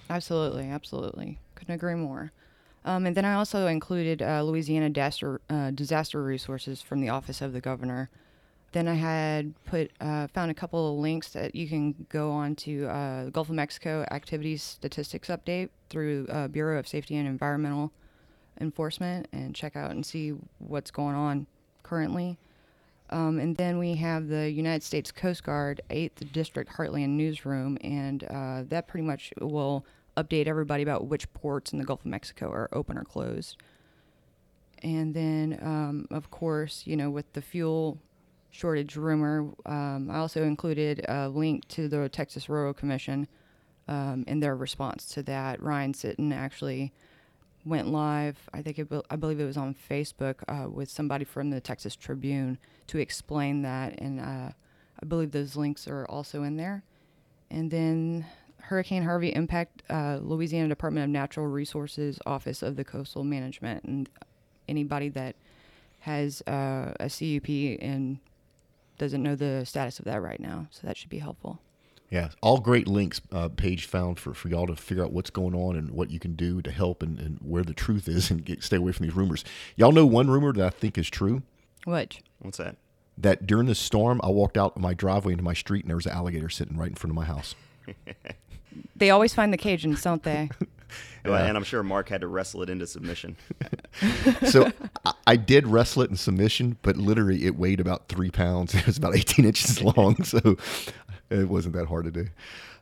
Absolutely, 0.10 0.70
absolutely. 0.70 1.40
Couldn't 1.56 1.76
agree 1.76 1.96
more. 1.96 2.32
Um, 2.86 3.08
and 3.08 3.18
then 3.18 3.26
I 3.26 3.34
also 3.34 3.66
included 3.66 4.22
uh, 4.22 4.44
Louisiana 4.44 4.90
disaster, 4.90 5.42
uh, 5.50 5.72
disaster 5.72 6.24
resources 6.24 6.82
from 6.82 7.02
the 7.02 7.10
Office 7.10 7.42
of 7.42 7.52
the 7.52 7.60
Governor. 7.60 8.12
Then 8.74 8.88
I 8.88 8.94
had 8.94 9.54
put 9.66 9.90
uh, 10.00 10.28
found 10.28 10.52
a 10.52 10.54
couple 10.54 10.94
of 10.94 11.00
links 11.00 11.30
that 11.30 11.56
you 11.56 11.68
can 11.68 12.06
go 12.10 12.30
on 12.30 12.56
to 12.58 12.88
uh, 12.88 13.30
Gulf 13.30 13.50
of 13.50 13.56
Mexico 13.56 14.06
activities 14.12 14.62
statistics 14.62 15.30
update 15.30 15.70
through 15.90 16.28
uh, 16.30 16.48
Bureau 16.48 16.78
of 16.78 16.88
Safety 16.88 17.16
and 17.16 17.28
Environmental 17.28 17.92
Enforcement 18.62 19.28
and 19.32 19.56
check 19.56 19.76
out 19.76 19.92
and 19.92 20.06
see 20.06 20.34
what's 20.60 20.92
going 20.92 21.16
on 21.16 21.48
currently. 21.84 22.38
Um, 23.10 23.40
and 23.40 23.56
then 23.56 23.78
we 23.78 23.96
have 23.96 24.28
the 24.28 24.52
United 24.52 24.84
States 24.84 25.12
Coast 25.12 25.44
Guard 25.44 25.82
8th 25.90 26.32
District 26.32 26.72
Heartland 26.72 27.10
Newsroom, 27.10 27.78
and 27.82 28.24
uh, 28.26 28.64
that 28.68 28.88
pretty 28.88 29.06
much 29.06 29.32
will 29.40 29.86
update 30.18 30.48
everybody 30.48 30.84
about 30.84 31.08
which 31.08 31.32
ports 31.34 31.74
in 31.74 31.80
the 31.80 31.86
Gulf 31.86 32.02
of 32.02 32.08
Mexico 32.08 32.50
are 32.50 32.70
open 32.72 32.98
or 32.98 33.04
closed. 33.04 33.58
And 34.84 35.14
then, 35.14 35.60
um, 35.62 36.08
of 36.12 36.32
course, 36.32 36.84
you 36.86 36.96
know, 36.96 37.10
with 37.10 37.32
the 37.34 37.42
fuel 37.42 37.98
shortage 38.52 38.96
rumor, 38.96 39.50
um, 39.66 40.10
I 40.12 40.18
also 40.18 40.44
included 40.44 41.06
a 41.08 41.28
link 41.28 41.68
to 41.70 41.88
the 41.88 42.08
Texas 42.10 42.48
Railroad 42.50 42.78
Commission 42.78 43.28
um, 43.88 44.24
in 44.28 44.40
their 44.40 44.56
response 44.56 45.06
to 45.10 45.24
that. 45.24 45.62
Ryan 45.62 45.94
Sitton 45.94 46.34
actually 46.34 46.94
went 47.66 47.88
live. 47.88 48.38
I 48.54 48.62
think 48.62 48.80
it, 48.80 48.88
I 49.10 49.16
believe 49.16 49.40
it 49.40 49.46
was 49.46 49.58
on 49.58 49.76
Facebook 49.90 50.36
uh, 50.48 50.70
with 50.70 50.90
somebody 50.90 51.26
from 51.26 51.50
the 51.50 51.60
Texas 51.60 51.96
Tribune 51.96 52.58
to 52.88 53.00
explain 53.00 53.64
that, 53.64 54.00
and 54.00 54.20
uh, 54.20 54.52
I 55.02 55.06
believe 55.08 55.32
those 55.32 55.56
links 55.56 55.88
are 55.88 56.06
also 56.06 56.44
in 56.44 56.58
there. 56.58 56.84
And 57.50 57.72
then 57.72 58.26
Hurricane 58.68 59.04
Harvey 59.04 59.34
impact 59.34 59.84
uh, 59.90 60.20
Louisiana 60.22 60.68
Department 60.68 61.04
of 61.04 61.10
Natural 61.10 61.46
Resources 61.46 62.20
Office 62.26 62.64
of 62.64 62.76
the 62.76 62.84
Coastal 62.84 63.24
Management, 63.24 63.84
and 63.84 64.10
anybody 64.68 65.10
that 65.10 65.36
has 66.00 66.42
uh, 66.48 66.94
a 67.00 67.10
CUP 67.10 67.50
and 67.82 68.18
doesn't 68.98 69.22
know 69.22 69.36
the 69.36 69.66
status 69.66 70.00
of 70.00 70.06
that 70.06 70.22
right 70.22 70.40
now, 70.40 70.68
so 70.72 70.88
that 70.88 70.98
should 70.98 71.10
be 71.10 71.20
helpful. 71.20 71.60
Yeah, 72.10 72.30
all 72.42 72.60
great 72.60 72.88
links 72.88 73.20
uh, 73.32 73.50
Paige 73.50 73.86
found 73.86 74.20
for, 74.20 74.34
for 74.34 74.48
y'all 74.48 74.68
to 74.68 74.76
figure 74.76 75.04
out 75.04 75.12
what's 75.12 75.30
going 75.32 75.54
on 75.56 75.76
and 75.76 75.92
what 75.92 76.12
you 76.12 76.20
can 76.20 76.34
do 76.34 76.62
to 76.62 76.72
help 76.72 77.04
and, 77.04 77.20
and 77.20 77.40
where 77.42 77.64
the 77.64 77.74
truth 77.74 78.08
is 78.08 78.30
and 78.32 78.46
get, 78.46 78.64
stay 78.64 78.78
away 78.78 78.92
from 78.92 79.06
these 79.06 79.16
rumors. 79.16 79.44
Y'all 79.76 79.92
know 79.92 80.06
one 80.06 80.30
rumor 80.30 80.54
that 80.54 80.66
I 80.66 80.70
think 80.70 80.98
is 80.98 81.10
true 81.10 81.42
What? 81.84 82.20
What's 82.40 82.58
that? 82.58 82.78
that 83.18 83.48
during 83.48 83.66
the 83.66 83.76
storm, 83.76 84.22
I 84.24 84.30
walked 84.30 84.58
out 84.58 84.76
of 84.76 84.82
my 84.82 84.94
driveway 84.94 85.34
into 85.34 85.44
my 85.44 85.54
street 85.54 85.84
and 85.84 85.90
there 85.90 85.96
was 85.96 86.06
an 86.06 86.12
alligator 86.12 86.50
sitting 86.50 86.78
right 86.78 86.90
in 86.90 86.96
front 86.96 87.12
of 87.12 87.16
my 87.16 87.26
house. 87.26 87.56
they 88.96 89.10
always 89.10 89.34
find 89.34 89.52
the 89.54 89.58
Cajuns, 89.58 90.02
don't 90.04 90.24
they? 90.24 90.50
Well, 91.26 91.44
And 91.44 91.58
I'm 91.58 91.64
sure 91.64 91.82
Mark 91.82 92.10
had 92.10 92.22
to 92.22 92.28
wrestle 92.28 92.62
it 92.62 92.70
into 92.70 92.88
submission. 92.88 93.36
So 94.48 94.72
I, 95.06 95.14
I 95.26 95.36
did 95.38 95.68
wrestle 95.68 96.02
it 96.04 96.10
in 96.10 96.18
submission, 96.18 96.78
but 96.82 96.98
literally 96.98 97.46
it 97.46 97.56
weighed 97.56 97.80
about 97.80 98.10
three 98.10 98.30
pounds. 98.30 98.76
It 98.76 98.86
was 98.86 98.98
about 98.98 99.16
18 99.16 99.46
inches 99.46 99.82
long, 99.82 100.22
so 100.24 100.58
it 101.30 101.48
wasn't 101.48 101.76
that 101.76 101.88
hard 101.88 102.06
to 102.06 102.12
do. 102.12 102.28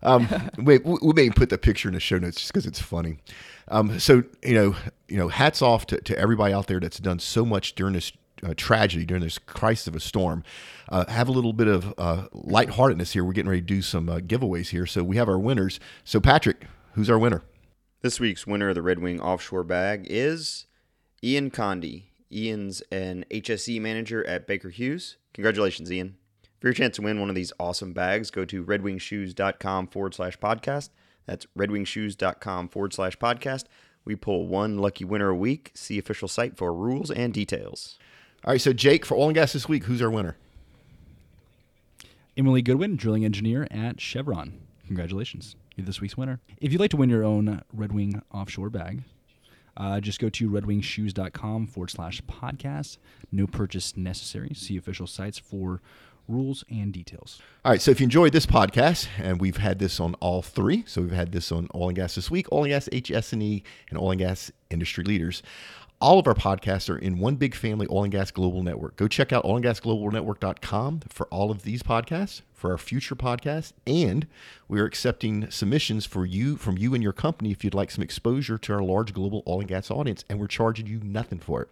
Um, 0.02 0.28
we, 0.58 0.80
we 0.80 1.14
may 1.14 1.30
put 1.30 1.50
the 1.50 1.58
picture 1.58 1.88
in 1.88 1.94
the 1.94 2.00
show 2.00 2.18
notes 2.18 2.38
just 2.38 2.52
because 2.52 2.66
it's 2.66 2.82
funny. 2.82 3.20
Um, 3.68 4.00
so 4.00 4.24
you 4.44 4.56
know, 4.56 4.76
you 5.08 5.18
know, 5.18 5.28
hats 5.30 5.62
off 5.62 5.86
to, 5.88 6.02
to 6.02 6.18
everybody 6.18 6.54
out 6.54 6.68
there 6.68 6.80
that's 6.80 7.00
done 7.00 7.20
so 7.20 7.46
much 7.46 7.76
during 7.76 7.94
this 7.94 8.12
uh, 8.44 8.54
tragedy, 8.56 9.06
during 9.06 9.24
this 9.24 9.38
crisis 9.38 9.88
of 9.88 9.96
a 9.96 10.00
storm. 10.00 10.44
Uh, 10.90 11.06
have 11.08 11.28
a 11.28 11.32
little 11.32 11.54
bit 11.54 11.68
of 11.68 11.94
uh, 11.98 12.28
lightheartedness 12.32 13.14
here. 13.14 13.24
We're 13.24 13.34
getting 13.34 13.50
ready 13.50 13.62
to 13.62 13.68
do 13.68 13.82
some 13.82 14.10
uh, 14.10 14.20
giveaways 14.20 14.70
here, 14.70 14.86
so 14.86 15.04
we 15.04 15.18
have 15.18 15.30
our 15.30 15.40
winners. 15.40 15.80
So 16.04 16.20
Patrick, 16.20 16.66
who's 16.94 17.10
our 17.10 17.20
winner? 17.20 17.44
This 18.02 18.20
week's 18.20 18.46
winner 18.46 18.70
of 18.70 18.76
the 18.76 18.82
Red 18.82 19.00
Wing 19.00 19.22
Offshore 19.22 19.64
Bag 19.64 20.06
is 20.10 20.66
Ian 21.24 21.52
Condi. 21.52 22.04
Ian's 22.32 22.82
an 22.92 23.26
HSE 23.32 23.80
manager 23.80 24.26
at 24.28 24.48
Baker 24.48 24.70
Hughes. 24.70 25.18
Congratulations, 25.34 25.92
Ian. 25.92 26.18
For 26.60 26.68
your 26.68 26.74
chance 26.74 26.96
to 26.96 27.02
win 27.02 27.20
one 27.20 27.30
of 27.30 27.36
these 27.36 27.54
awesome 27.60 27.94
bags, 27.94 28.32
go 28.32 28.46
to 28.46 28.64
redwingshoes.com 28.64 29.88
forward 29.88 30.14
slash 30.14 30.38
podcast. 30.40 30.90
That's 31.26 31.46
redwingshoes.com 31.58 32.70
forward 32.70 32.94
slash 32.94 33.18
podcast. 33.18 33.66
We 34.06 34.16
pull 34.16 34.48
one 34.48 34.78
lucky 34.78 35.06
winner 35.06 35.30
a 35.30 35.36
week. 35.36 35.72
See 35.74 35.98
official 35.98 36.28
site 36.28 36.58
for 36.58 36.74
rules 36.74 37.12
and 37.12 37.34
details. 37.34 37.98
All 38.46 38.52
right, 38.52 38.60
so 38.60 38.74
Jake 38.74 39.06
for 39.06 39.16
oil 39.16 39.28
and 39.28 39.36
gas 39.36 39.54
this 39.54 39.70
week, 39.70 39.86
who's 39.86 40.02
our 40.02 40.10
winner? 40.10 40.36
Emily 42.36 42.62
Goodwin, 42.62 42.98
drilling 42.98 43.24
engineer 43.24 43.68
at 43.72 44.02
Chevron. 44.02 44.60
Congratulations. 44.86 45.56
You're 45.78 45.86
this 45.86 46.02
week's 46.02 46.18
winner. 46.18 46.42
If 46.60 46.74
you'd 46.74 46.82
like 46.82 46.92
to 46.92 46.98
win 46.98 47.10
your 47.10 47.24
own 47.24 47.62
Red 47.72 47.94
Wing 47.94 48.22
offshore 48.34 48.70
bag, 48.70 49.04
uh, 49.78 50.02
just 50.02 50.20
go 50.20 50.28
to 50.28 50.50
redwingshoes.com 50.50 51.68
forward 51.68 51.90
slash 51.92 52.22
podcast. 52.24 52.98
No 53.32 53.48
purchase 53.48 53.96
necessary. 53.96 54.52
See 54.54 54.76
official 54.76 55.08
sites 55.08 55.38
for 55.40 55.82
rules 56.28 56.64
and 56.70 56.92
details. 56.92 57.42
All 57.64 57.72
right, 57.72 57.82
so 57.82 57.92
if 57.92 58.00
you 58.00 58.06
enjoyed 58.06 58.34
this 58.34 58.46
podcast, 58.46 59.08
and 59.20 59.40
we've 59.40 59.58
had 59.58 59.80
this 59.80 60.00
on 60.00 60.16
all 60.16 60.42
three, 60.42 60.84
so 60.86 61.02
we've 61.02 61.12
had 61.12 61.32
this 61.32 61.52
on 61.52 61.68
oil 61.74 61.90
and 61.90 61.96
gas 61.96 62.16
this 62.16 62.30
week, 62.30 62.52
oil 62.52 62.66
and 62.66 62.72
gas 62.72 62.88
HS&E, 62.88 63.64
and 63.90 63.98
oil 63.98 64.12
and 64.12 64.20
gas 64.20 64.52
industry 64.70 65.04
leaders. 65.04 65.44
All 66.04 66.20
of 66.20 66.28
our 66.28 66.34
podcasts 66.34 66.90
are 66.90 66.98
in 66.98 67.18
one 67.18 67.38
big 67.38 67.56
family, 67.56 67.88
Oil 67.90 68.04
and 68.04 68.12
Gas 68.12 68.30
Global 68.30 68.62
Network. 68.62 68.98
Go 68.98 69.08
check 69.08 69.32
out 69.32 69.46
oilandgasglobalnetwork.com 69.46 71.04
for 71.08 71.28
all 71.28 71.50
of 71.50 71.64
these 71.64 71.82
podcasts, 71.82 72.42
for 72.52 72.72
our 72.72 72.78
future 72.78 73.16
podcasts, 73.16 73.72
and 73.88 74.28
we 74.68 74.82
are 74.82 74.86
accepting 74.86 75.50
submissions 75.50 76.06
for 76.06 76.26
you 76.26 76.58
from 76.58 76.78
you 76.78 76.94
and 76.94 77.02
your 77.02 77.14
company 77.14 77.52
if 77.52 77.64
you'd 77.64 77.74
like 77.74 77.90
some 77.90 78.04
exposure 78.04 78.58
to 78.58 78.74
our 78.74 78.84
large 78.84 79.14
global 79.14 79.44
oil 79.48 79.62
and 79.62 79.70
gas 79.70 79.90
audience, 79.90 80.26
and 80.28 80.42
we're 80.42 80.48
charging 80.48 80.88
you 80.88 81.00
nothing 81.02 81.40
for 81.40 81.62
it. 81.62 81.70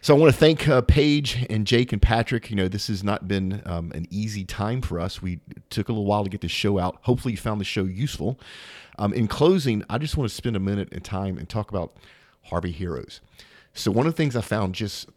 So 0.00 0.16
I 0.16 0.18
want 0.18 0.32
to 0.32 0.38
thank 0.40 0.66
uh, 0.66 0.80
Paige 0.80 1.46
and 1.48 1.64
Jake 1.64 1.92
and 1.92 2.02
Patrick. 2.02 2.50
You 2.50 2.56
know, 2.56 2.66
this 2.66 2.88
has 2.88 3.04
not 3.04 3.28
been 3.28 3.62
um, 3.64 3.92
an 3.94 4.08
easy 4.10 4.44
time 4.44 4.82
for 4.82 4.98
us. 4.98 5.22
We 5.22 5.38
took 5.70 5.88
a 5.88 5.92
little 5.92 6.06
while 6.06 6.24
to 6.24 6.30
get 6.30 6.40
this 6.40 6.50
show 6.50 6.80
out. 6.80 6.98
Hopefully, 7.02 7.34
you 7.34 7.38
found 7.38 7.60
the 7.60 7.64
show 7.64 7.84
useful. 7.84 8.40
Um, 8.98 9.12
in 9.12 9.28
closing, 9.28 9.84
I 9.88 9.98
just 9.98 10.16
want 10.16 10.28
to 10.28 10.34
spend 10.34 10.56
a 10.56 10.60
minute 10.60 10.92
in 10.92 11.02
time 11.02 11.38
and 11.38 11.48
talk 11.48 11.70
about 11.70 11.94
Harvey 12.50 12.72
Heroes. 12.72 13.20
So 13.74 13.90
one 13.90 14.06
of 14.06 14.12
the 14.12 14.16
things 14.16 14.34
I 14.34 14.40
found 14.40 14.74
just 14.74 15.08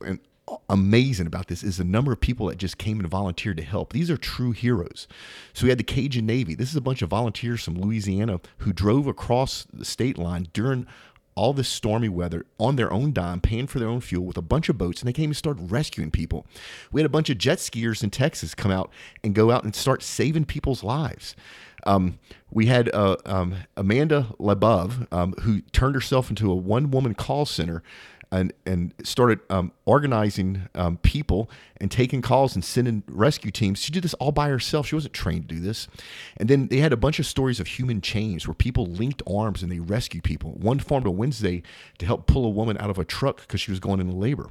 amazing 0.69 1.27
about 1.27 1.47
this 1.47 1.63
is 1.63 1.77
the 1.77 1.83
number 1.83 2.11
of 2.11 2.19
people 2.19 2.47
that 2.47 2.57
just 2.57 2.77
came 2.77 2.99
and 2.99 3.07
volunteered 3.07 3.57
to 3.57 3.63
help. 3.63 3.93
These 3.93 4.09
are 4.09 4.17
true 4.17 4.51
heroes. 4.51 5.07
So 5.53 5.63
we 5.65 5.69
had 5.69 5.79
the 5.79 5.83
Cajun 5.83 6.25
Navy. 6.25 6.55
This 6.55 6.69
is 6.69 6.75
a 6.75 6.81
bunch 6.81 7.01
of 7.01 7.09
volunteers 7.09 7.63
from 7.63 7.79
Louisiana 7.79 8.39
who 8.59 8.73
drove 8.73 9.07
across 9.07 9.65
the 9.71 9.85
state 9.85 10.17
line 10.17 10.47
during 10.53 10.87
all 11.33 11.53
this 11.53 11.69
stormy 11.69 12.09
weather 12.09 12.45
on 12.59 12.75
their 12.75 12.91
own 12.91 13.13
dime, 13.13 13.39
paying 13.39 13.65
for 13.65 13.79
their 13.79 13.87
own 13.87 14.01
fuel 14.01 14.25
with 14.25 14.37
a 14.37 14.41
bunch 14.41 14.67
of 14.67 14.77
boats, 14.77 15.01
and 15.01 15.07
they 15.07 15.13
came 15.13 15.29
and 15.29 15.37
started 15.37 15.71
rescuing 15.71 16.11
people. 16.11 16.45
We 16.91 16.99
had 16.99 17.05
a 17.05 17.09
bunch 17.09 17.29
of 17.29 17.37
jet 17.37 17.59
skiers 17.59 18.03
in 18.03 18.09
Texas 18.09 18.53
come 18.53 18.71
out 18.71 18.91
and 19.23 19.33
go 19.33 19.49
out 19.49 19.63
and 19.63 19.73
start 19.73 20.03
saving 20.03 20.45
people's 20.45 20.83
lives. 20.83 21.35
Um, 21.85 22.19
we 22.49 22.65
had 22.67 22.93
uh, 22.93 23.17
um, 23.25 23.55
Amanda 23.77 24.27
Lebov, 24.39 25.11
um, 25.11 25.33
who 25.41 25.61
turned 25.71 25.95
herself 25.95 26.29
into 26.29 26.51
a 26.51 26.55
one 26.55 26.91
woman 26.91 27.15
call 27.15 27.45
center 27.45 27.83
and 28.31 28.53
and 28.65 28.93
started 29.03 29.39
um, 29.49 29.71
organizing 29.85 30.69
um, 30.73 30.97
people 30.97 31.49
and 31.79 31.91
taking 31.91 32.21
calls 32.21 32.55
and 32.55 32.63
sending 32.63 33.03
rescue 33.07 33.51
teams. 33.51 33.81
She 33.81 33.91
did 33.91 34.03
this 34.03 34.13
all 34.15 34.31
by 34.31 34.49
herself. 34.49 34.87
She 34.87 34.95
wasn't 34.95 35.13
trained 35.13 35.49
to 35.49 35.55
do 35.55 35.61
this. 35.61 35.87
And 36.37 36.49
then 36.49 36.67
they 36.67 36.77
had 36.77 36.93
a 36.93 36.97
bunch 36.97 37.19
of 37.19 37.25
stories 37.25 37.59
of 37.59 37.67
human 37.67 38.01
chains 38.01 38.47
where 38.47 38.53
people 38.53 38.85
linked 38.85 39.21
arms 39.27 39.61
and 39.61 39.71
they 39.71 39.79
rescued 39.79 40.23
people. 40.23 40.51
One 40.51 40.79
formed 40.79 41.07
a 41.07 41.11
Wednesday 41.11 41.63
to 41.97 42.05
help 42.05 42.27
pull 42.27 42.45
a 42.45 42.49
woman 42.49 42.77
out 42.79 42.89
of 42.89 42.97
a 42.97 43.05
truck 43.05 43.41
because 43.41 43.59
she 43.59 43.71
was 43.71 43.79
going 43.79 43.99
into 43.99 44.15
labor. 44.15 44.49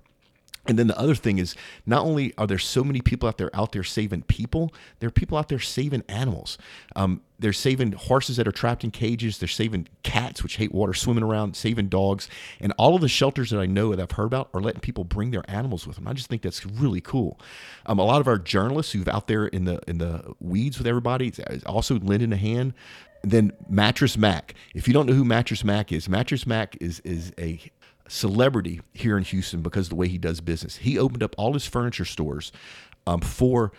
And 0.70 0.78
then 0.78 0.86
the 0.86 0.96
other 0.96 1.16
thing 1.16 1.38
is, 1.38 1.56
not 1.84 2.04
only 2.06 2.32
are 2.38 2.46
there 2.46 2.56
so 2.56 2.84
many 2.84 3.00
people 3.00 3.28
out 3.28 3.38
there 3.38 3.50
out 3.52 3.72
there 3.72 3.82
saving 3.82 4.22
people, 4.22 4.72
there 5.00 5.08
are 5.08 5.10
people 5.10 5.36
out 5.36 5.48
there 5.48 5.58
saving 5.58 6.04
animals. 6.08 6.58
Um, 6.94 7.22
they're 7.40 7.52
saving 7.52 7.90
horses 7.92 8.36
that 8.36 8.46
are 8.46 8.52
trapped 8.52 8.84
in 8.84 8.92
cages. 8.92 9.38
They're 9.38 9.48
saving 9.48 9.88
cats, 10.04 10.44
which 10.44 10.58
hate 10.58 10.72
water, 10.72 10.94
swimming 10.94 11.24
around, 11.24 11.56
saving 11.56 11.88
dogs. 11.88 12.28
And 12.60 12.72
all 12.78 12.94
of 12.94 13.00
the 13.00 13.08
shelters 13.08 13.50
that 13.50 13.58
I 13.58 13.66
know 13.66 13.90
that 13.90 14.00
I've 14.00 14.12
heard 14.12 14.26
about 14.26 14.48
are 14.54 14.60
letting 14.60 14.80
people 14.80 15.02
bring 15.02 15.32
their 15.32 15.42
animals 15.48 15.88
with 15.88 15.96
them. 15.96 16.06
I 16.06 16.12
just 16.12 16.28
think 16.28 16.42
that's 16.42 16.64
really 16.64 17.00
cool. 17.00 17.40
Um, 17.86 17.98
a 17.98 18.04
lot 18.04 18.20
of 18.20 18.28
our 18.28 18.38
journalists 18.38 18.92
who've 18.92 19.08
out 19.08 19.26
there 19.26 19.48
in 19.48 19.64
the 19.64 19.80
in 19.88 19.98
the 19.98 20.34
weeds 20.38 20.78
with 20.78 20.86
everybody 20.86 21.32
also 21.66 21.98
lending 21.98 22.32
a 22.32 22.36
hand. 22.36 22.74
And 23.24 23.32
then 23.32 23.52
Mattress 23.68 24.16
Mac. 24.16 24.54
If 24.72 24.86
you 24.86 24.94
don't 24.94 25.06
know 25.06 25.14
who 25.14 25.24
Mattress 25.24 25.64
Mac 25.64 25.90
is, 25.90 26.08
Mattress 26.08 26.46
Mac 26.46 26.76
is 26.80 27.00
is 27.00 27.32
a 27.40 27.60
celebrity 28.10 28.80
here 28.92 29.16
in 29.16 29.22
Houston 29.24 29.62
because 29.62 29.86
of 29.86 29.90
the 29.90 29.94
way 29.94 30.08
he 30.08 30.18
does 30.18 30.40
business. 30.40 30.76
He 30.76 30.98
opened 30.98 31.22
up 31.22 31.34
all 31.38 31.52
his 31.54 31.66
furniture 31.66 32.04
stores 32.04 32.52
um, 33.06 33.20
for 33.20 33.72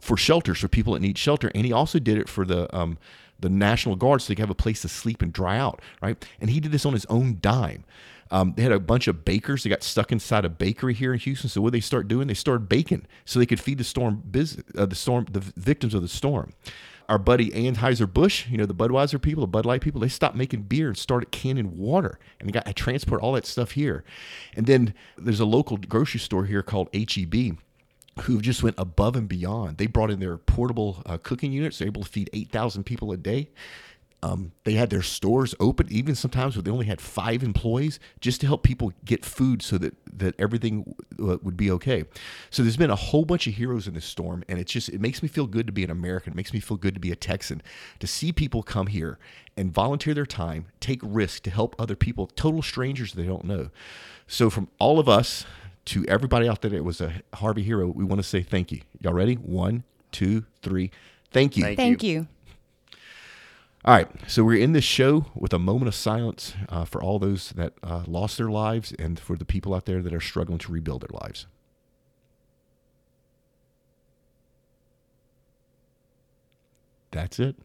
for 0.00 0.16
shelters 0.16 0.58
for 0.58 0.68
people 0.68 0.92
that 0.92 1.00
need 1.00 1.18
shelter, 1.18 1.50
and 1.54 1.66
he 1.66 1.72
also 1.72 1.98
did 1.98 2.18
it 2.18 2.28
for 2.28 2.44
the 2.44 2.74
um, 2.76 2.98
the 3.38 3.48
National 3.48 3.96
Guard 3.96 4.22
so 4.22 4.28
they 4.28 4.34
could 4.34 4.42
have 4.42 4.50
a 4.50 4.54
place 4.54 4.82
to 4.82 4.88
sleep 4.88 5.22
and 5.22 5.32
dry 5.32 5.58
out, 5.58 5.80
right? 6.02 6.22
And 6.40 6.50
he 6.50 6.60
did 6.60 6.72
this 6.72 6.84
on 6.84 6.92
his 6.92 7.06
own 7.06 7.38
dime. 7.40 7.84
Um, 8.30 8.54
they 8.56 8.62
had 8.62 8.70
a 8.70 8.78
bunch 8.78 9.08
of 9.08 9.24
bakers. 9.24 9.64
They 9.64 9.70
got 9.70 9.82
stuck 9.82 10.12
inside 10.12 10.44
a 10.44 10.48
bakery 10.48 10.94
here 10.94 11.12
in 11.12 11.18
Houston. 11.18 11.50
So 11.50 11.60
what 11.60 11.72
did 11.72 11.78
they 11.78 11.80
start 11.80 12.06
doing? 12.06 12.28
They 12.28 12.34
started 12.34 12.68
baking 12.68 13.06
so 13.24 13.40
they 13.40 13.46
could 13.46 13.58
feed 13.58 13.78
the 13.78 13.84
storm 13.84 14.22
business, 14.30 14.64
uh, 14.78 14.86
the 14.86 14.94
storm, 14.94 15.26
the 15.32 15.40
victims 15.40 15.94
of 15.94 16.02
the 16.02 16.08
storm 16.08 16.52
our 17.10 17.18
buddy 17.18 17.50
Anheuser 17.50 18.10
Busch, 18.10 18.46
you 18.48 18.56
know, 18.56 18.66
the 18.66 18.74
Budweiser 18.74 19.20
people, 19.20 19.40
the 19.40 19.48
Bud 19.48 19.66
Light 19.66 19.80
people, 19.80 20.00
they 20.00 20.08
stopped 20.08 20.36
making 20.36 20.62
beer 20.62 20.86
and 20.86 20.96
started 20.96 21.32
canning 21.32 21.76
water, 21.76 22.20
and 22.38 22.48
they 22.48 22.52
got 22.52 22.66
to 22.66 22.72
transport 22.72 23.20
all 23.20 23.32
that 23.32 23.44
stuff 23.44 23.72
here. 23.72 24.04
And 24.54 24.66
then 24.66 24.94
there's 25.18 25.40
a 25.40 25.44
local 25.44 25.76
grocery 25.76 26.20
store 26.20 26.44
here 26.44 26.62
called 26.62 26.88
HEB 26.94 27.58
who 28.22 28.40
just 28.40 28.62
went 28.62 28.76
above 28.78 29.16
and 29.16 29.28
beyond. 29.28 29.78
They 29.78 29.88
brought 29.88 30.12
in 30.12 30.20
their 30.20 30.38
portable 30.38 31.02
uh, 31.04 31.18
cooking 31.18 31.50
units. 31.50 31.78
They're 31.78 31.88
able 31.88 32.04
to 32.04 32.08
feed 32.08 32.30
8,000 32.32 32.84
people 32.84 33.10
a 33.10 33.16
day. 33.16 33.50
Um, 34.22 34.52
they 34.62 34.74
had 34.74 34.90
their 34.90 35.02
stores 35.02 35.54
open, 35.58 35.88
even 35.90 36.14
sometimes 36.14 36.54
where 36.54 36.62
they 36.62 36.70
only 36.70 36.86
had 36.86 37.00
five 37.00 37.42
employees, 37.42 37.98
just 38.20 38.40
to 38.42 38.46
help 38.46 38.62
people 38.62 38.92
get 39.04 39.24
food 39.24 39.62
so 39.62 39.78
that 39.78 39.94
that 40.16 40.34
everything 40.38 40.94
would 41.18 41.56
be 41.56 41.70
okay. 41.70 42.04
So 42.50 42.62
there's 42.62 42.76
been 42.76 42.90
a 42.90 42.96
whole 42.96 43.24
bunch 43.24 43.46
of 43.46 43.54
heroes 43.54 43.86
in 43.86 43.94
this 43.94 44.04
storm, 44.04 44.44
and 44.48 44.58
it's 44.58 44.72
just 44.72 44.88
it 44.88 45.00
makes 45.00 45.22
me 45.22 45.28
feel 45.28 45.46
good 45.46 45.66
to 45.66 45.72
be 45.72 45.84
an 45.84 45.90
American. 45.90 46.32
It 46.32 46.36
makes 46.36 46.52
me 46.52 46.60
feel 46.60 46.76
good 46.76 46.94
to 46.94 47.00
be 47.00 47.10
a 47.10 47.16
Texan 47.16 47.62
to 47.98 48.06
see 48.06 48.32
people 48.32 48.62
come 48.62 48.88
here 48.88 49.18
and 49.56 49.72
volunteer 49.72 50.14
their 50.14 50.26
time, 50.26 50.66
take 50.80 51.00
risk 51.02 51.42
to 51.44 51.50
help 51.50 51.76
other 51.78 51.96
people, 51.96 52.26
total 52.28 52.62
strangers 52.62 53.12
they 53.12 53.26
don't 53.26 53.44
know. 53.44 53.70
So 54.26 54.50
from 54.50 54.68
all 54.78 54.98
of 54.98 55.08
us 55.08 55.44
to 55.86 56.04
everybody 56.06 56.48
out 56.48 56.62
there 56.62 56.70
that 56.70 56.84
was 56.84 57.00
a 57.00 57.22
Harvey 57.34 57.62
hero, 57.62 57.88
we 57.88 58.04
want 58.04 58.20
to 58.20 58.26
say 58.26 58.42
thank 58.42 58.70
you. 58.72 58.80
Y'all 59.00 59.12
ready? 59.12 59.34
One, 59.34 59.84
two, 60.12 60.44
three. 60.62 60.90
Thank 61.32 61.56
you. 61.56 61.64
Thank 61.64 61.76
Thank 61.76 62.02
you. 62.02 62.26
All 63.82 63.94
right, 63.94 64.08
so 64.26 64.44
we're 64.44 64.60
in 64.60 64.72
this 64.72 64.84
show 64.84 65.26
with 65.34 65.54
a 65.54 65.58
moment 65.58 65.88
of 65.88 65.94
silence 65.94 66.54
uh, 66.68 66.84
for 66.84 67.02
all 67.02 67.18
those 67.18 67.50
that 67.52 67.72
uh, 67.82 68.04
lost 68.06 68.36
their 68.36 68.50
lives 68.50 68.92
and 68.98 69.18
for 69.18 69.36
the 69.36 69.46
people 69.46 69.74
out 69.74 69.86
there 69.86 70.02
that 70.02 70.12
are 70.12 70.20
struggling 70.20 70.58
to 70.58 70.72
rebuild 70.72 71.00
their 71.00 71.18
lives. 71.18 71.46
That's 77.10 77.38
it. 77.38 77.56